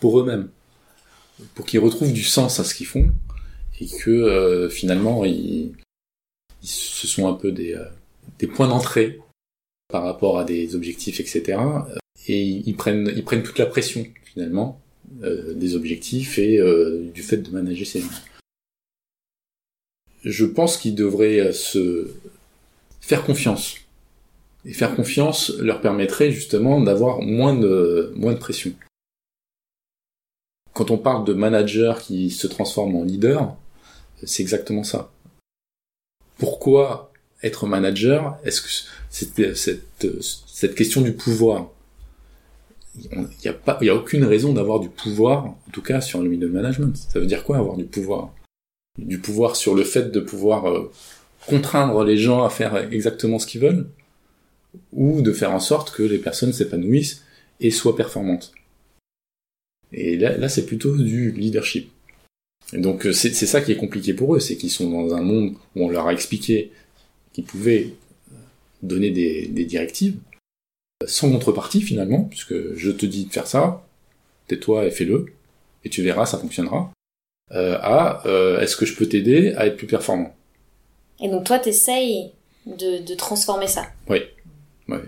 [0.00, 0.48] pour eux-mêmes,
[1.54, 3.10] pour qu'ils retrouvent du sens à ce qu'ils font
[3.80, 5.72] et que finalement ils
[6.62, 7.84] ce sont un peu des, euh,
[8.38, 9.20] des points d'entrée
[9.88, 11.58] par rapport à des objectifs, etc.
[12.26, 14.80] Et ils prennent, ils prennent toute la pression finalement
[15.22, 18.08] euh, des objectifs et euh, du fait de manager ces gens.
[20.22, 22.12] Je pense qu'ils devraient se
[23.00, 23.76] faire confiance.
[24.66, 28.74] Et faire confiance leur permettrait justement d'avoir moins de, moins de pression.
[30.74, 33.56] Quand on parle de manager qui se transforme en leader,
[34.22, 35.10] c'est exactement ça
[36.40, 38.38] pourquoi être manager?
[38.44, 38.68] Est-ce que
[39.54, 41.70] cette, question du pouvoir?
[42.96, 46.28] Il n'y a y a aucune raison d'avoir du pouvoir, en tout cas sur le
[46.28, 46.96] middle management.
[46.96, 48.34] Ça veut dire quoi avoir du pouvoir?
[48.98, 50.90] Du pouvoir sur le fait de pouvoir euh,
[51.46, 53.86] contraindre les gens à faire exactement ce qu'ils veulent,
[54.92, 57.22] ou de faire en sorte que les personnes s'épanouissent
[57.60, 58.52] et soient performantes?
[59.92, 61.90] Et là c'est plutôt du leadership.
[62.72, 65.22] Et donc euh, c'est ça qui est compliqué pour eux, c'est qu'ils sont dans un
[65.22, 66.70] monde où on leur a expliqué
[67.32, 67.94] qu'ils pouvaient
[68.32, 68.36] euh,
[68.82, 70.16] donner des, des, directives
[71.06, 73.86] sans contrepartie finalement, puisque je te dis de faire ça,
[74.48, 75.26] tais-toi et fais-le,
[75.84, 76.92] et tu verras, ça fonctionnera.
[77.52, 80.34] Euh, à euh, est-ce que je peux t'aider à être plus performant?
[81.20, 82.30] Et donc toi, t'essayes
[82.66, 83.86] de, de transformer ça?
[84.08, 84.20] Oui.
[84.88, 84.98] oui.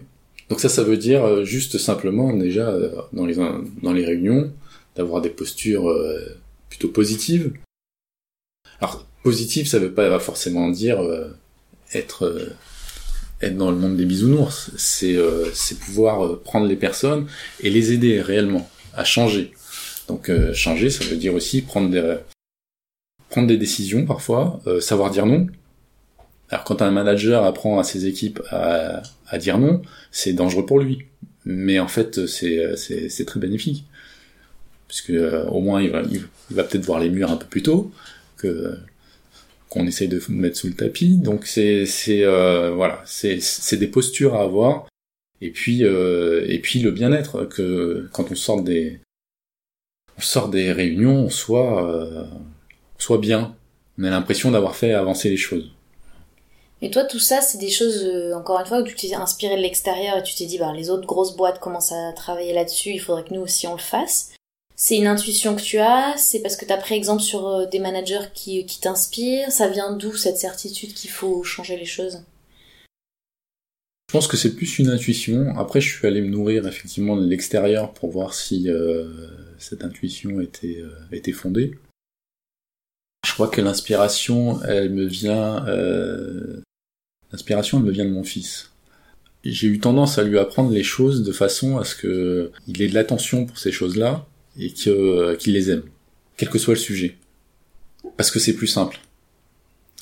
[0.48, 2.74] Donc ça, ça veut dire juste simplement déjà
[3.12, 3.36] dans les
[3.82, 4.52] dans les réunions
[4.96, 5.88] d'avoir des postures
[6.72, 7.52] plutôt positive.
[8.80, 11.36] Alors positive, ça veut pas forcément dire euh,
[11.92, 12.56] être euh,
[13.42, 14.70] être dans le monde des bisounours.
[14.78, 17.26] C'est euh, pouvoir prendre les personnes
[17.60, 19.52] et les aider réellement à changer.
[20.08, 22.16] Donc changer, ça veut dire aussi prendre des
[23.28, 25.46] prendre des décisions parfois, savoir dire non.
[26.50, 30.80] Alors quand un manager apprend à ses équipes à, à dire non, c'est dangereux pour
[30.80, 31.06] lui.
[31.44, 33.84] Mais en fait, c'est très bénéfique
[34.92, 37.90] puisque euh, au moins il va, peut-être voir les murs un peu plus tôt
[38.36, 38.76] que
[39.70, 41.16] qu'on essaye de mettre sous le tapis.
[41.16, 44.86] Donc c'est c'est euh, voilà, c'est c'est des postures à avoir.
[45.40, 49.00] Et puis euh, et puis le bien-être que quand on sort des
[50.18, 52.28] on sort des réunions, on soit
[52.98, 53.56] soit bien.
[53.98, 55.72] On a l'impression d'avoir fait avancer les choses.
[56.82, 59.60] Et toi, tout ça, c'est des choses, encore une fois, où tu t'es inspiré de
[59.60, 62.98] l'extérieur et tu t'es dit, bah, les autres grosses boîtes commencent à travailler là-dessus, il
[62.98, 64.31] faudrait que nous aussi on le fasse.
[64.76, 67.66] C'est une intuition que tu as C'est parce que tu as pris exemple sur euh,
[67.66, 72.22] des managers qui, t'inspirent Ça vient d'où cette certitude qu'il faut changer les choses?
[74.08, 75.56] Je pense que c'est plus une intuition.
[75.56, 79.08] Après, je suis allé me nourrir effectivement de l'extérieur pour voir si euh,
[79.58, 81.78] cette intuition était, euh, était fondée.
[83.26, 85.64] Je crois que l'inspiration, elle me vient...
[87.30, 88.72] L'inspiration, elle me vient de mon fils
[89.44, 92.88] j'ai eu tendance à lui apprendre les choses de façon à ce que il ait
[92.88, 94.26] de l'attention pour ces choses-là
[94.58, 95.84] et euh, qu'il les aime,
[96.36, 97.16] quel que soit le sujet.
[98.16, 99.00] Parce que c'est plus simple.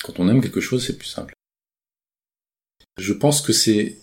[0.03, 1.33] Quand on aime quelque chose, c'est plus simple.
[2.97, 3.97] Je pense que c'est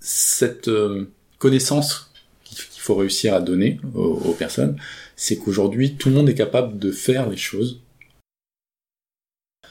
[0.00, 2.12] cette euh, connaissance
[2.44, 4.76] qu'il faut réussir à donner aux, personnes,
[5.16, 7.80] c'est qu'aujourd'hui, tout le monde est capable de faire les choses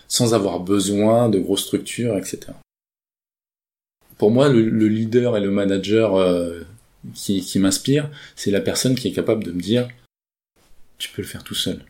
[0.08, 2.54] sans avoir besoin de grosses structures, etc.
[4.18, 6.62] Pour moi, le, leader et le manager euh,
[7.14, 9.88] qui, qui m'inspire, c'est la personne qui est capable de me dire
[10.98, 11.84] tu peux le faire tout seul.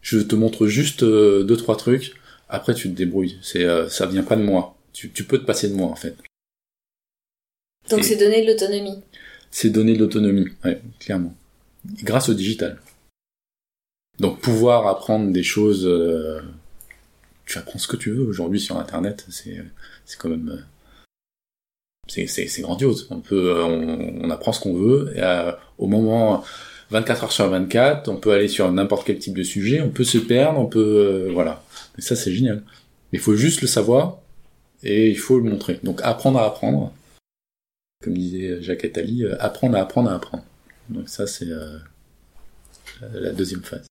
[0.00, 2.14] Je te montre juste euh, deux trois trucs,
[2.48, 3.38] après tu te débrouilles.
[3.42, 4.76] C'est euh, ça vient pas de moi.
[4.92, 6.16] Tu, tu, peux te passer de moi en fait.
[7.90, 9.02] Donc c'est donner de l'autonomie.
[9.50, 11.34] C'est donner de l'autonomie, ouais, clairement.
[12.02, 12.80] Grâce au digital.
[14.18, 16.40] Donc pouvoir apprendre des choses, euh,
[17.44, 19.62] tu apprends ce que tu veux aujourd'hui sur Internet, c'est
[20.06, 20.64] c'est quand même
[22.08, 23.06] c'est grandiose.
[23.10, 25.12] On peut, on, on apprend ce qu'on veut.
[25.16, 26.44] Et, au moment
[26.90, 30.04] 24 heures sur 24, on peut aller sur n'importe quel type de sujet, on peut
[30.04, 31.64] se perdre, on peut, euh, voilà.
[31.98, 32.62] Ça, c'est génial.
[33.12, 34.18] Il faut juste le savoir
[34.82, 35.80] et il faut le montrer.
[35.82, 36.92] Donc apprendre à apprendre,
[38.02, 40.44] comme disait Jacques Attali, euh, apprendre à apprendre à apprendre.
[40.88, 41.78] Donc ça, c'est, euh,
[43.12, 43.86] la deuxième phase.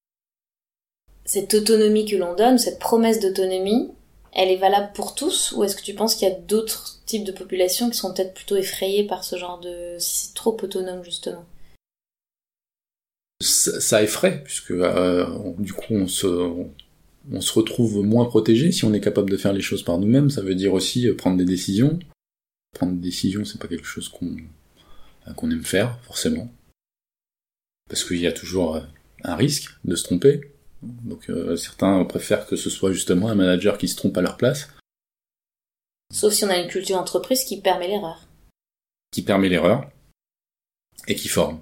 [1.24, 3.90] Cette autonomie que l'on donne, cette promesse d'autonomie,
[4.32, 7.24] elle est valable pour tous ou est-ce que tu penses qu'il y a d'autres types
[7.24, 9.96] de populations qui sont peut-être plutôt effrayées par ce genre de...
[9.98, 11.44] si c'est trop autonome justement
[13.40, 15.26] ça, effraie, puisque euh,
[15.58, 19.60] du coup on se, se retrouve moins protégé si on est capable de faire les
[19.60, 20.30] choses par nous-mêmes.
[20.30, 21.98] Ça veut dire aussi euh, prendre des décisions.
[22.74, 24.36] Prendre des décisions, c'est pas quelque chose qu'on
[25.28, 26.52] euh, qu'on aime faire forcément,
[27.88, 28.80] parce qu'il y a toujours
[29.24, 30.52] un risque de se tromper.
[30.82, 34.68] Donc certains préfèrent que ce soit justement un manager qui se trompe à leur place.
[36.12, 38.26] Sauf si on a une culture d'entreprise qui permet l'erreur.
[39.10, 39.90] Qui permet l'erreur
[41.08, 41.60] et qui forme.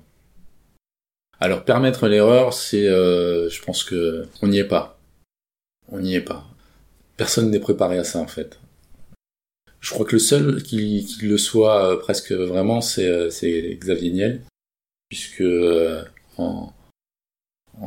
[1.41, 4.99] Alors permettre l'erreur, c'est, euh, je pense que on n'y est pas.
[5.89, 6.47] On n'y est pas.
[7.17, 8.59] Personne n'est préparé à ça en fait.
[9.81, 14.43] Je crois que le seul qui, le soit euh, presque vraiment, c'est, euh, Xavier Niel,
[15.11, 15.45] puisque
[16.39, 16.73] en,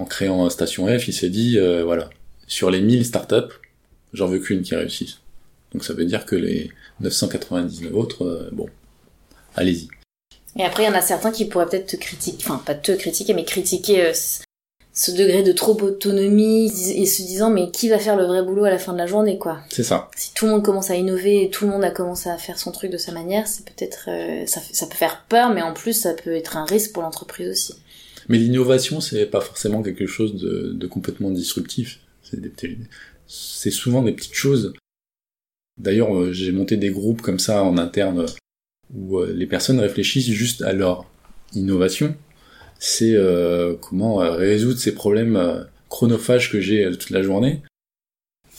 [0.07, 2.09] créant Station F, il s'est dit, voilà,
[2.45, 3.55] sur les 1000 startups,
[4.13, 5.21] j'en veux qu'une qui réussisse.
[5.73, 8.67] Donc ça veut dire que les 999 autres, bon,
[9.55, 9.89] allez-y.
[10.57, 12.91] Et après, il y en a certains qui pourraient peut-être te critiquer, enfin pas te
[12.91, 14.13] critiquer, mais critiquer euh,
[14.93, 18.65] ce degré de trop autonomie et se disant mais qui va faire le vrai boulot
[18.65, 19.59] à la fin de la journée quoi?
[19.69, 20.09] C'est ça.
[20.15, 22.57] Si tout le monde commence à innover et tout le monde a commencé à faire
[22.57, 25.73] son truc de sa manière, c'est peut-être euh, ça, ça peut faire peur, mais en
[25.73, 27.75] plus ça peut être un risque pour l'entreprise aussi.
[28.27, 31.99] Mais l'innovation, c'est pas forcément quelque chose de, de complètement disruptif.
[32.23, 32.41] C'est
[33.27, 34.73] c'est souvent des petites choses.
[35.77, 38.25] D'ailleurs, euh, j'ai monté des groupes comme ça en interne
[38.93, 41.05] où euh, les personnes réfléchissent juste à leur
[41.53, 42.15] innovation,
[42.79, 47.61] c'est euh, comment euh, résoudre ces problèmes chronophages que j'ai toute la journée,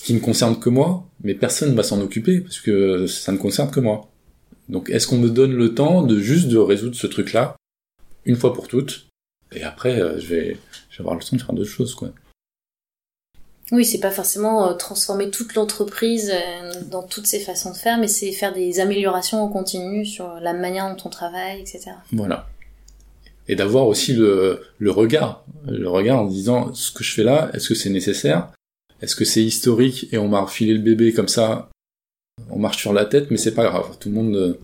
[0.03, 3.39] qui ne concernent que moi, mais personne ne va s'en occuper parce que ça ne
[3.39, 4.09] concerne que moi.
[4.69, 7.57] Donc est-ce qu'on me donne le temps de juste de résoudre ce truc-là
[8.27, 9.09] une fois pour toutes
[9.53, 10.57] et après je vais
[10.99, 12.13] avoir le temps de faire d'autres choses quoi.
[13.71, 17.99] Oui, c'est pas forcément euh, transformer toute l'entreprise euh, dans toutes ses façons de faire,
[17.99, 21.91] mais c'est faire des améliorations en continu sur la manière dont on travaille, etc.
[22.13, 22.49] Voilà.
[23.47, 27.51] Et d'avoir aussi le, le regard, le regard en disant ce que je fais là,
[27.53, 28.53] est-ce que c'est nécessaire?
[29.03, 31.69] Est-ce que c'est historique et on m'a refilé le bébé comme ça?
[32.51, 33.97] On marche sur la tête, mais c'est pas grave.
[34.01, 34.59] Tout le monde, euh,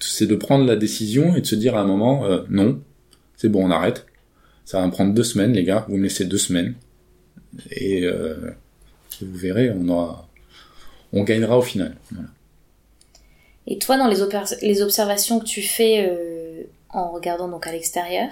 [0.00, 2.80] c'est de prendre la décision et de se dire à un moment non,
[3.36, 4.06] c'est bon, on arrête.
[4.64, 5.86] Ça va me prendre deux semaines, les gars.
[5.88, 6.74] Vous me laissez deux semaines
[7.70, 8.50] et euh,
[9.20, 10.28] vous verrez, on aura,
[11.12, 11.96] on gagnera au final.
[13.66, 14.22] Et toi, dans les,
[14.62, 18.30] les, observations que tu fais euh, en regardant donc à l'extérieur,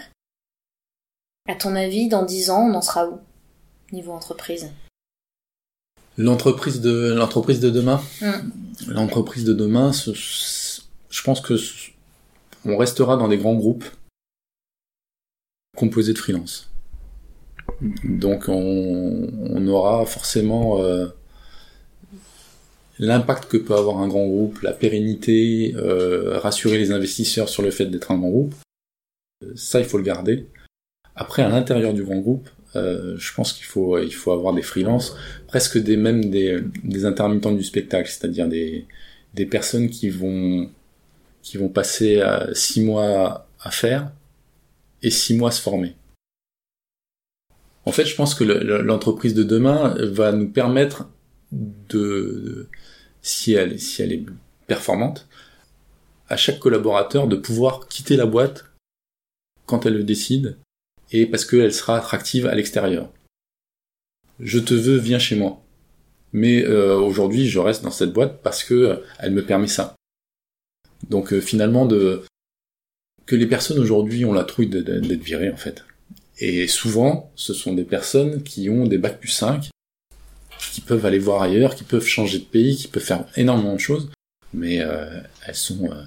[1.48, 3.18] à ton avis, dans 10 ans, on en sera où
[3.92, 4.70] niveau entreprise?
[6.16, 8.02] L'entreprise de l'entreprise de demain?
[8.20, 8.50] Hmm.
[8.88, 11.54] L'entreprise de demain, je pense que
[12.64, 13.84] on restera dans des grands groupes
[15.76, 16.68] composés de freelance.
[17.80, 21.06] Donc on, aura forcément euh,
[22.98, 27.70] l'impact que peut avoir un grand groupe, la pérennité, euh, rassurer les investisseurs sur le
[27.70, 28.54] fait d'être un grand groupe.
[29.54, 30.48] Ça, il faut le garder.
[31.14, 34.62] Après, à l'intérieur du grand groupe, euh, je pense qu'il faut il faut avoir des
[34.62, 38.86] freelances, presque des même des, des intermittents du spectacle, c'est-à-dire des
[39.34, 40.68] des personnes qui vont
[41.42, 44.10] qui vont passer six mois à faire
[45.02, 45.94] et six mois à se former.
[47.88, 51.08] En fait, je pense que l'entreprise de demain va nous permettre
[51.52, 52.68] de,
[53.22, 54.26] si elle, est
[54.66, 55.26] performante,
[56.28, 58.66] à chaque collaborateur de pouvoir quitter la boîte
[59.64, 60.58] quand elle le décide
[61.12, 63.10] et parce qu'elle sera attractive à l'extérieur.
[64.38, 65.62] Je te veux, viens chez moi.
[66.34, 69.94] Mais euh, aujourd'hui, je reste dans cette boîte parce que euh, elle me permet ça.
[71.08, 72.22] Donc euh, finalement, de
[73.24, 75.86] que les personnes aujourd'hui ont la trouille d'être virées en fait.
[76.40, 79.70] Et souvent, ce sont des personnes qui ont des bacs plus 5,
[80.72, 83.80] qui peuvent aller voir ailleurs, qui peuvent changer de pays, qui peuvent faire énormément de
[83.80, 84.10] choses,
[84.52, 86.02] mais euh, elles sont euh,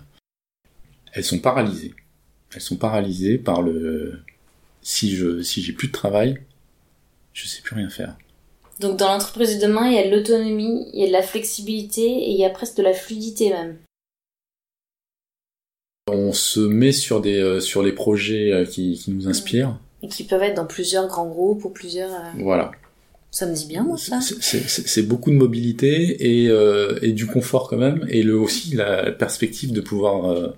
[1.13, 1.93] elles sont paralysées.
[2.53, 4.19] Elles sont paralysées par le
[4.81, 6.41] si je si j'ai plus de travail,
[7.33, 8.15] je sais plus rien faire.
[8.79, 11.21] Donc dans l'entreprise de demain, il y a de l'autonomie, il y a de la
[11.21, 13.77] flexibilité et il y a presque de la fluidité même.
[16.07, 20.23] On se met sur des euh, sur les projets qui, qui nous inspirent et qui
[20.23, 22.11] peuvent être dans plusieurs grands groupes ou plusieurs.
[22.13, 22.71] Euh, voilà.
[23.31, 24.19] Ça me dit bien, moi, ça.
[24.19, 29.09] C'est beaucoup de mobilité et, euh, et, du confort quand même, et le, aussi la
[29.13, 30.49] perspective de pouvoir euh,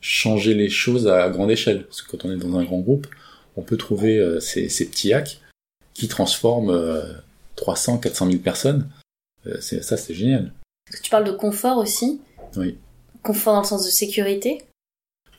[0.00, 1.86] changer les choses à grande échelle.
[1.86, 3.06] Parce que quand on est dans un grand groupe,
[3.56, 5.40] on peut trouver euh, ces, ces, petits hacks
[5.94, 7.00] qui transforment
[7.54, 8.88] 300, 400 000 personnes.
[9.60, 10.52] ça, c'est génial.
[11.02, 12.20] Tu parles de confort aussi
[12.56, 12.76] Oui.
[13.22, 14.64] Confort dans le sens de sécurité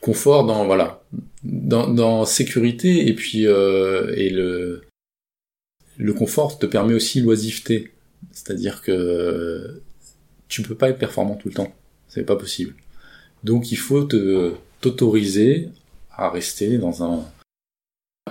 [0.02, 1.02] confort dans voilà
[1.44, 4.82] dans, dans sécurité et puis euh, et le
[5.96, 7.92] le confort te permet aussi l'oisiveté.
[8.32, 9.80] C'est-à-dire que
[10.48, 11.72] tu peux pas être performant tout le temps.
[12.08, 12.74] C'est pas possible.
[13.44, 15.68] Donc il faut te t'autoriser
[16.10, 17.24] à rester dans un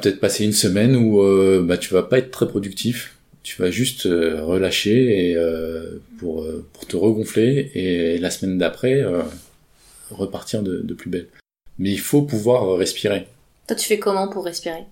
[0.02, 3.18] peut-être passer une semaine où euh, bah tu vas pas être très productif.
[3.44, 8.58] Tu vas juste euh, relâcher et euh, pour euh, pour te regonfler et la semaine
[8.58, 9.04] d'après
[10.10, 11.28] repartir de, de plus belle
[11.78, 13.28] mais il faut pouvoir respirer.
[13.68, 14.86] Toi, tu fais comment pour respirer?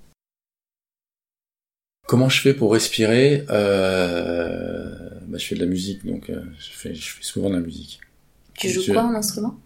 [2.08, 3.46] Comment je fais pour respirer?
[3.50, 5.10] Euh...
[5.28, 7.62] bah, Je fais de la musique, donc euh, je, fais, je fais souvent de la
[7.62, 8.00] musique.
[8.56, 9.58] Tu joues quoi en instrument?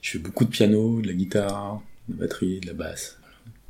[0.00, 3.18] Je fais beaucoup de piano, de la guitare, de la batterie, de la basse.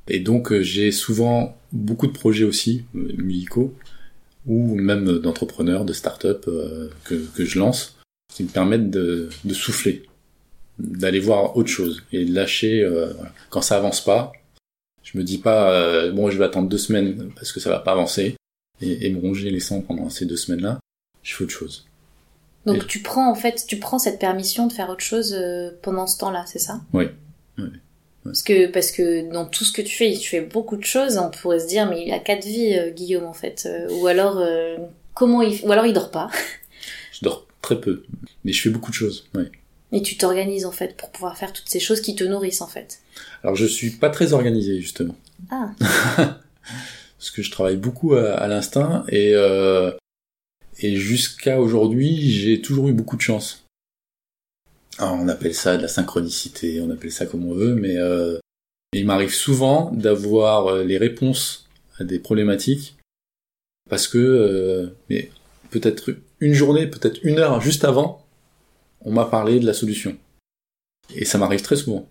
[0.09, 3.75] Et donc euh, j'ai souvent beaucoup de projets aussi euh, musicaux
[4.47, 7.97] ou même d'entrepreneurs, de start-up euh, que, que je lance
[8.33, 10.03] qui me permettent de, de souffler
[10.79, 13.13] d'aller voir autre chose et de lâcher euh,
[13.51, 14.33] quand ça avance pas.
[15.03, 17.79] Je me dis pas euh, bon je vais attendre deux semaines parce que ça va
[17.79, 18.37] pas avancer
[18.81, 20.79] et, et me ronger les sangs pendant ces deux semaines là.
[21.23, 21.87] Je fais autre chose.
[22.67, 22.87] Donc et...
[22.87, 26.19] tu prends en fait tu prends cette permission de faire autre chose euh, pendant ce
[26.19, 26.81] temps-là, c'est ça?
[26.93, 27.05] Oui.
[27.59, 27.69] oui.
[28.25, 31.19] Parce que parce que dans tout ce que tu fais, tu fais beaucoup de choses.
[31.19, 33.65] On pourrait se dire mais il a quatre vies, euh, Guillaume en fait.
[33.67, 34.79] Euh, ou alors euh,
[35.13, 36.31] comment il ou alors il dort pas.
[37.13, 38.03] je dors très peu,
[38.45, 39.29] mais je fais beaucoup de choses.
[39.35, 39.45] Oui.
[39.95, 42.67] Et tu t'organises en fait pour pouvoir faire toutes ces choses qui te nourrissent en
[42.67, 43.01] fait.
[43.43, 45.17] Alors je suis pas très organisé justement.
[45.51, 45.71] Ah.
[47.19, 49.93] Parce que je travaille beaucoup à, à l'instinct et euh,
[50.81, 53.65] et jusqu'à aujourd'hui j'ai toujours eu beaucoup de chance.
[54.99, 58.39] Alors, on appelle ça de la synchronicité, on appelle ça comme on veut, mais euh,
[58.93, 61.69] il m'arrive souvent d'avoir euh, les réponses
[61.99, 62.97] à des problématiques
[63.91, 65.31] parce que euh, mais
[65.71, 68.24] peut-être une journée, peut-être une heure juste avant,
[69.05, 70.17] on m'a parlé de la solution.
[71.15, 72.09] Et ça m'arrive très souvent.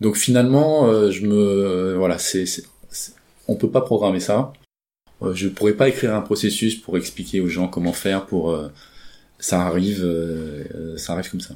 [0.00, 2.44] Donc finalement, euh, je me, euh, voilà, c'est,
[3.48, 4.52] on peut pas programmer ça.
[5.22, 8.68] Euh, je pourrais pas écrire un processus pour expliquer aux gens comment faire pour, euh,
[9.38, 11.54] ça arrive, euh, ça arrive comme ça.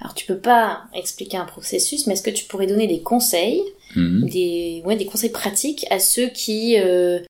[0.00, 3.62] Alors tu peux pas expliquer un processus, mais est-ce que tu pourrais donner des conseils,
[3.96, 4.28] Mhm.
[4.28, 7.20] des, ouais, des conseils pratiques à ceux qui euh,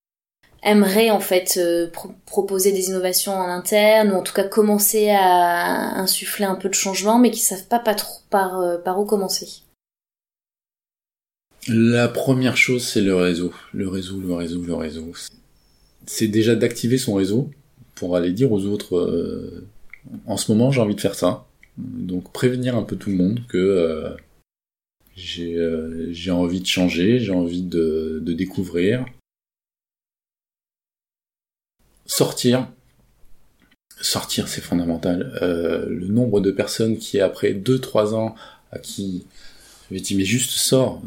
[0.62, 5.10] aimeraient en fait euh, pro- proposer des innovations en interne ou en tout cas commencer
[5.10, 9.00] à insuffler un peu de changement, mais qui savent pas pas trop par euh, par
[9.00, 9.48] où commencer.
[11.68, 13.52] La première chose, c'est le réseau.
[13.72, 15.12] Le réseau, le réseau, le réseau.
[16.06, 17.50] C'est déjà d'activer son réseau
[17.94, 19.64] pour aller dire aux autres, euh,
[20.26, 21.46] en ce moment, j'ai envie de faire ça.
[21.78, 24.10] Donc prévenir un peu tout le monde que euh,
[25.14, 29.06] j'ai euh, j'ai envie de changer, j'ai envie de, de découvrir.
[32.14, 32.68] Sortir.
[34.02, 35.32] Sortir, c'est fondamental.
[35.40, 38.34] Euh, le nombre de personnes qui, après 2-3 ans,
[38.70, 39.24] à qui
[39.90, 41.00] je dit mais juste sors,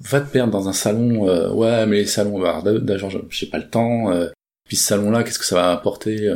[0.00, 3.58] va te perdre dans un salon, euh, ouais, mais les salons, bah, d'ailleurs, j'ai pas
[3.58, 4.30] le temps, euh,
[4.64, 6.28] puis ce salon-là, qu'est-ce que ça va apporter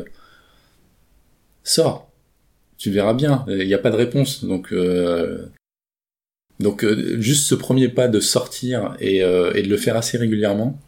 [1.64, 2.08] Sors,
[2.76, 4.72] tu verras bien, il n'y a pas de réponse, donc
[6.60, 6.86] donc
[7.18, 10.78] juste ce premier pas de sortir et, de le faire assez régulièrement,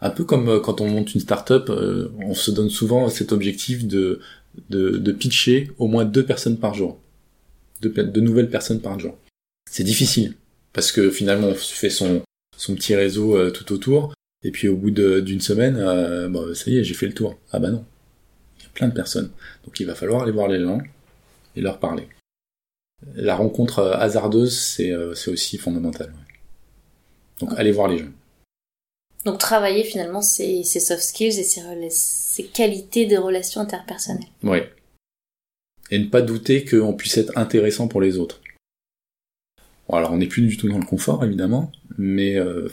[0.00, 3.32] un peu comme euh, quand on monte une start-up, euh, on se donne souvent cet
[3.32, 4.20] objectif de,
[4.70, 6.98] de, de pitcher au moins deux personnes par jour,
[7.82, 9.16] deux, deux nouvelles personnes par jour.
[9.70, 10.34] C'est difficile
[10.72, 12.22] parce que finalement on fait son,
[12.56, 16.54] son petit réseau euh, tout autour et puis au bout de- d'une semaine, euh, bon,
[16.54, 17.38] ça y est, j'ai fait le tour.
[17.52, 17.84] Ah bah non,
[18.58, 19.30] il y a plein de personnes.
[19.64, 20.80] Donc il va falloir aller voir les gens
[21.56, 22.08] et leur parler.
[23.14, 26.08] La rencontre hasardeuse, c'est c'est aussi fondamental.
[26.08, 26.26] ouais.
[27.40, 28.12] Donc allez voir les gens.
[29.24, 34.24] Donc travailler finalement ces, ces soft skills et ces, ces qualités de relations interpersonnelles.
[34.42, 34.58] Oui.
[35.90, 38.40] Et ne pas douter qu'on puisse être intéressant pour les autres.
[39.88, 42.68] Bon, alors on n'est plus du tout dans le confort, évidemment, mais euh,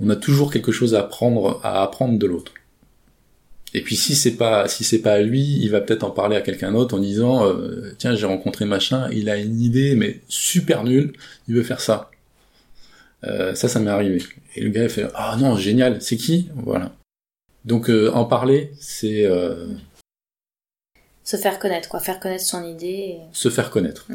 [0.00, 2.52] on a toujours quelque chose à apprendre, à apprendre de l'autre.
[3.74, 6.40] Et puis si c'est pas si c'est pas lui, il va peut-être en parler à
[6.40, 10.84] quelqu'un d'autre en disant euh, tiens j'ai rencontré machin, il a une idée mais super
[10.84, 11.12] nulle,
[11.48, 12.10] il veut faire ça.
[13.26, 14.22] Euh, ça ça m'est arrivé.
[14.54, 16.48] Et le gars il fait ah non génial, c'est qui?
[16.54, 16.92] Voilà.
[17.64, 19.66] Donc euh, en parler c'est euh,
[21.24, 22.00] Se faire connaître, quoi.
[22.00, 23.18] Faire connaître son idée.
[23.18, 24.06] et- se faire connaître.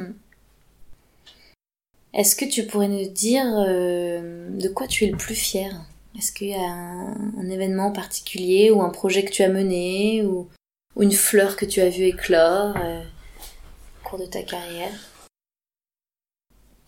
[2.13, 5.71] Est-ce que tu pourrais nous dire de quoi tu es le plus fier?
[6.17, 10.23] Est-ce qu'il y a un, un événement particulier ou un projet que tu as mené
[10.23, 10.49] ou,
[10.97, 14.91] ou une fleur que tu as vue éclore au cours de ta carrière?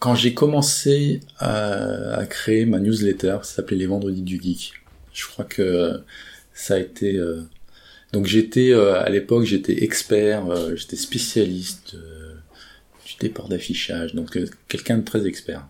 [0.03, 4.73] Quand j'ai commencé à, créer ma newsletter, ça s'appelait les Vendredis du Geek.
[5.13, 6.01] Je crois que
[6.53, 7.15] ça a été.
[7.15, 7.43] euh,
[8.11, 12.33] Donc j'étais euh, à l'époque, j'étais expert, euh, j'étais spécialiste euh,
[13.21, 14.37] déport d'affichage, donc
[14.67, 15.65] quelqu'un de très expert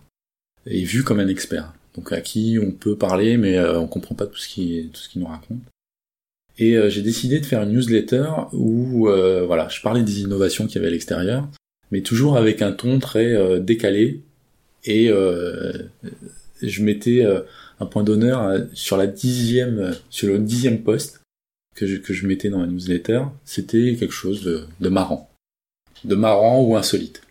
[0.66, 4.26] et vu comme un expert, donc à qui on peut parler mais on comprend pas
[4.26, 5.60] tout ce qui tout ce qu'il nous raconte.
[6.58, 9.06] Et j'ai décidé de faire une newsletter où
[9.46, 11.46] voilà, je parlais des innovations qu'il y avait à l'extérieur,
[11.90, 14.22] mais toujours avec un ton très décalé
[14.84, 17.24] et je mettais
[17.80, 21.22] un point d'honneur sur la dixième, sur le dixième poste
[21.74, 25.30] que je, que je mettais dans la newsletter, c'était quelque chose de, de marrant.
[26.04, 27.22] De marrant ou insolite.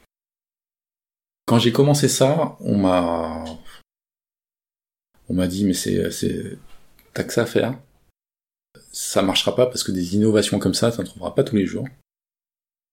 [1.45, 3.43] Quand j'ai commencé ça, on m'a,
[5.29, 6.57] on m'a dit, mais c'est, c'est,
[7.13, 7.79] t'as que ça à faire.
[8.91, 11.87] Ça marchera pas parce que des innovations comme ça, t'en trouveras pas tous les jours.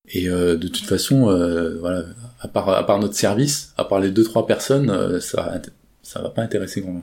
[0.09, 2.05] Et euh, de toute façon, euh, voilà,
[2.41, 5.61] à part, à part notre service, à part les deux trois personnes, euh, ça,
[6.03, 7.03] ça va pas intéresser grand monde.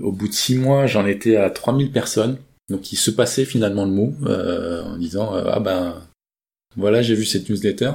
[0.00, 2.38] Au bout de six mois, j'en étais à 3000 personnes.
[2.68, 6.00] Donc il se passait finalement le mot euh, en disant euh, ah ben
[6.76, 7.92] voilà j'ai vu cette newsletter.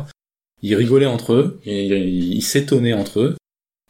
[0.62, 3.38] Ils rigolaient entre eux, ils s'étonnaient entre eux,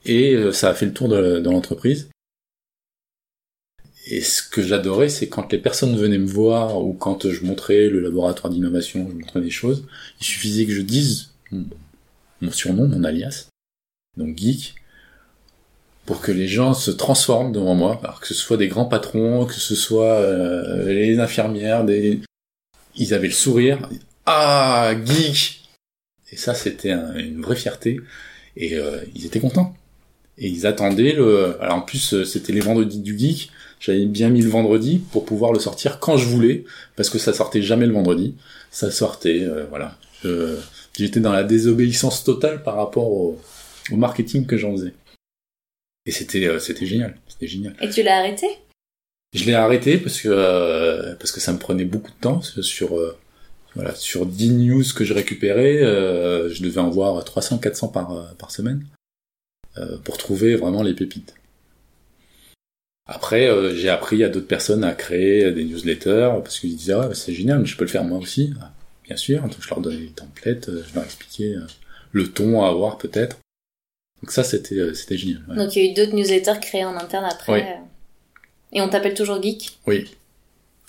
[0.05, 2.10] et euh, ça a fait le tour de, l'entreprise.
[4.10, 7.89] Et ce que j'adorais, c'est quand les personnes venaient me voir ou quand je montrais
[7.89, 9.86] le laboratoire d'innovation, je montrais des choses,
[10.22, 13.47] il suffisait que je dise mon surnom, mon alias,
[14.16, 14.76] donc geek,
[16.05, 19.45] pour que les gens se transforment devant moi, alors que ce soit des grands patrons,
[19.45, 22.22] que ce soit euh, les infirmières, des...
[22.95, 23.89] ils avaient le sourire,
[24.26, 25.68] ah geek,
[26.32, 27.99] et ça c'était une vraie fierté,
[28.55, 29.76] et euh, ils étaient contents,
[30.38, 34.30] et ils attendaient le, alors en plus euh, c'était les vendredis du geek, j'avais bien
[34.30, 36.65] mis le vendredi pour pouvoir le sortir quand je voulais,
[36.95, 38.36] parce que ça sortait jamais le vendredi,
[38.71, 39.97] ça sortait, voilà,
[40.97, 43.39] j'étais dans la désobéissance totale par rapport au,
[43.91, 44.93] au marketing que j'en faisais.
[46.05, 47.75] Et c'était euh, c'était génial, c'était génial.
[47.82, 48.47] Et tu l'as arrêté?
[49.34, 52.97] Je l'ai arrêté parce que euh, parce que ça me prenait beaucoup de temps sur
[52.97, 53.17] euh,
[53.75, 58.49] voilà, sur 10 news que je récupérais, je devais en voir 300 400 par par
[58.49, 58.86] semaine
[60.03, 61.36] pour trouver vraiment les pépites.
[63.08, 67.34] Après, j'ai appris à d'autres personnes à créer des newsletters parce qu'ils disaient ouais, c'est
[67.34, 68.53] génial, mais je peux le faire moi aussi.
[69.05, 71.55] Bien sûr, donc je leur donnais des templates, je leur expliquais
[72.12, 73.38] le ton à avoir peut-être.
[74.22, 75.43] Donc ça, c'était euh, c'était génial.
[75.47, 77.62] Donc il y a eu d'autres newsletters créés en interne après.
[77.62, 77.86] Euh.
[78.74, 79.80] Et on t'appelle toujours Geek?
[79.86, 80.10] Oui,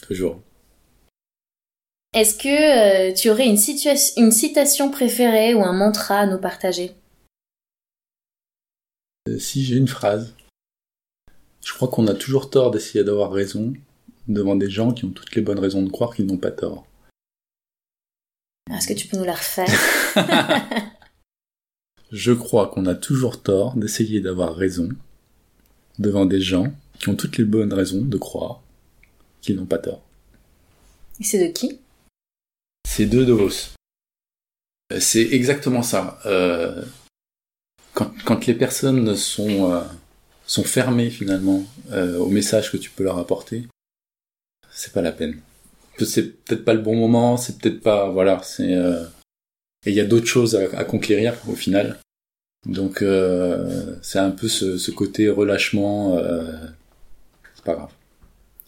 [0.03, 0.41] toujours.
[2.14, 3.59] Est-ce que euh, tu aurais une,
[4.16, 6.93] une citation préférée ou un mantra à nous partager?
[9.39, 10.35] Si j'ai une phrase.
[11.65, 13.75] Je crois qu'on a toujours tort d'essayer d'avoir raison
[14.27, 16.87] devant des gens qui ont toutes les bonnes raisons de croire qu'ils n'ont pas tort.
[18.71, 19.69] Est-ce que tu peux nous la refaire?
[22.13, 24.89] Je crois qu'on a toujours tort d'essayer d'avoir raison
[25.99, 28.63] devant des gens qui ont toutes les bonnes raisons de croire
[29.41, 30.03] qu'ils n'ont pas tort.
[31.21, 31.81] Et c'est de qui?
[32.87, 33.75] C'est de Davos.
[34.93, 36.19] Euh, c'est exactement ça.
[36.27, 36.85] Euh,
[37.95, 39.83] quand, les personnes sont, euh,
[40.49, 43.69] sont fermées finalement au message que tu peux leur apporter,
[44.73, 45.39] c'est pas la peine.
[45.99, 48.09] C'est peut-être pas le bon moment, c'est peut-être pas...
[48.11, 48.75] Voilà, c'est...
[49.87, 51.99] Et il y a d'autres choses à, conquérir au final.
[52.67, 56.19] Donc euh, c'est un peu ce, côté relâchement.
[56.19, 56.53] Euh,
[57.55, 57.91] c'est pas grave.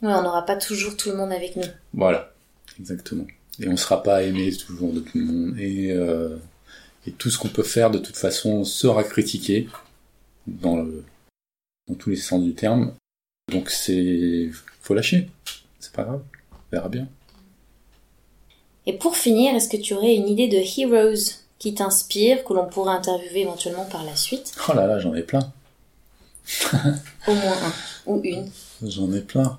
[0.03, 1.67] Ouais, on n'aura pas toujours tout le monde avec nous.
[1.93, 2.33] Voilà,
[2.79, 3.27] exactement.
[3.59, 5.59] Et on sera pas aimé toujours de tout le monde.
[5.59, 6.37] Et, euh,
[7.07, 9.69] et tout ce qu'on peut faire de toute façon sera critiqué
[10.47, 11.05] dans, le,
[11.91, 12.95] dans tous les sens du terme.
[13.51, 15.29] Donc c'est faut lâcher.
[15.79, 16.23] C'est pas grave.
[16.53, 17.09] On verra bien.
[18.87, 22.67] Et pour finir, est-ce que tu aurais une idée de heroes qui t'inspire, que l'on
[22.67, 24.55] pourrait interviewer éventuellement par la suite?
[24.69, 25.53] Oh là là, j'en ai plein.
[27.29, 27.73] Au moins un
[28.07, 28.51] ou une.
[28.83, 29.59] J'en ai plein.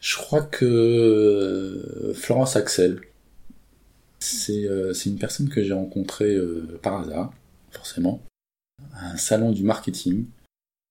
[0.00, 3.00] Je crois que euh, Florence Axel,
[4.50, 7.32] euh, c'est une personne que j'ai rencontrée euh, par hasard,
[7.70, 8.22] forcément,
[8.94, 10.24] à un salon du marketing,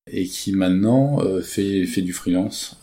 [0.10, 2.78] et qui maintenant fait, fait du freelance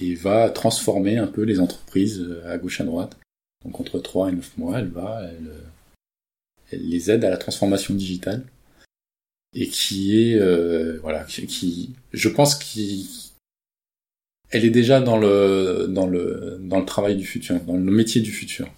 [0.00, 3.16] et va transformer un peu les entreprises à gauche à droite.
[3.64, 5.50] Donc entre 3 et 9 mois, elle va, elle,
[6.70, 8.44] elle les aide à la transformation digitale
[9.54, 13.04] et qui est euh, voilà qui, je pense qu'elle
[14.64, 18.32] est déjà dans le dans le dans le travail du futur dans le métier du
[18.32, 18.68] futur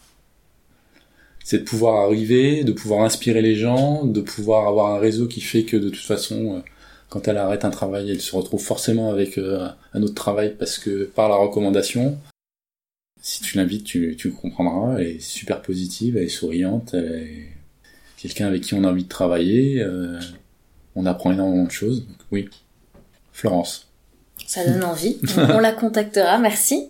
[1.42, 5.40] c'est de pouvoir arriver de pouvoir inspirer les gens de pouvoir avoir un réseau qui
[5.40, 6.60] fait que de toute façon euh,
[7.08, 10.78] quand elle arrête un travail elle se retrouve forcément avec euh, un autre travail parce
[10.78, 12.18] que par la recommandation
[13.20, 17.48] si tu l'invites tu, comprendras elle est super positive elle est souriante elle
[18.16, 19.82] quelqu'un avec qui on a envie de travailler.
[19.82, 20.18] Euh,
[20.94, 22.06] on apprend énormément de choses.
[22.30, 22.48] oui,
[23.32, 23.88] Florence.
[24.46, 25.18] Ça donne envie.
[25.36, 26.38] on la contactera.
[26.38, 26.88] Merci.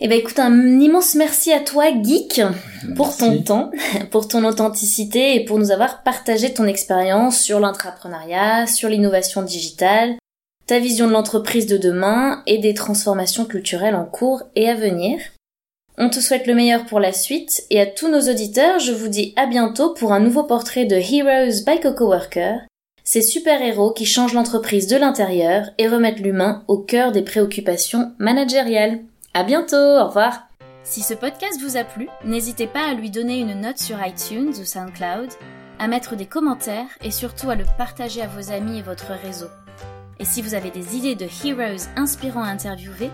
[0.00, 2.42] Eh ben écoute, un immense merci à toi, Geek,
[2.96, 3.70] pour ton temps,
[4.10, 10.16] pour ton authenticité et pour nous avoir partagé ton expérience sur l'entrepreneuriat, sur l'innovation digitale,
[10.66, 15.18] ta vision de l'entreprise de demain et des transformations culturelles en cours et à venir.
[15.98, 19.08] On te souhaite le meilleur pour la suite et à tous nos auditeurs, je vous
[19.08, 22.60] dis à bientôt pour un nouveau portrait de Heroes by Coco Worker,
[23.02, 28.98] ces super-héros qui changent l'entreprise de l'intérieur et remettent l'humain au cœur des préoccupations managériales.
[29.36, 30.48] À bientôt, au revoir.
[30.82, 34.54] Si ce podcast vous a plu, n'hésitez pas à lui donner une note sur iTunes
[34.58, 35.28] ou SoundCloud,
[35.78, 39.48] à mettre des commentaires et surtout à le partager à vos amis et votre réseau.
[40.18, 43.10] Et si vous avez des idées de heroes inspirants à interviewer,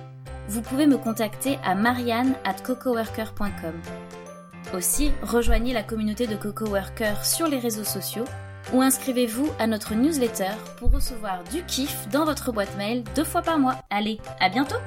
[0.46, 3.74] vous pouvez me contacter à marianne at cocoworker.com.
[4.76, 8.26] Aussi, rejoignez la communauté de CocoWorker sur les réseaux sociaux
[8.72, 13.42] ou inscrivez-vous à notre newsletter pour recevoir du kiff dans votre boîte mail deux fois
[13.42, 13.74] par mois.
[13.90, 14.78] Allez, à bientôt!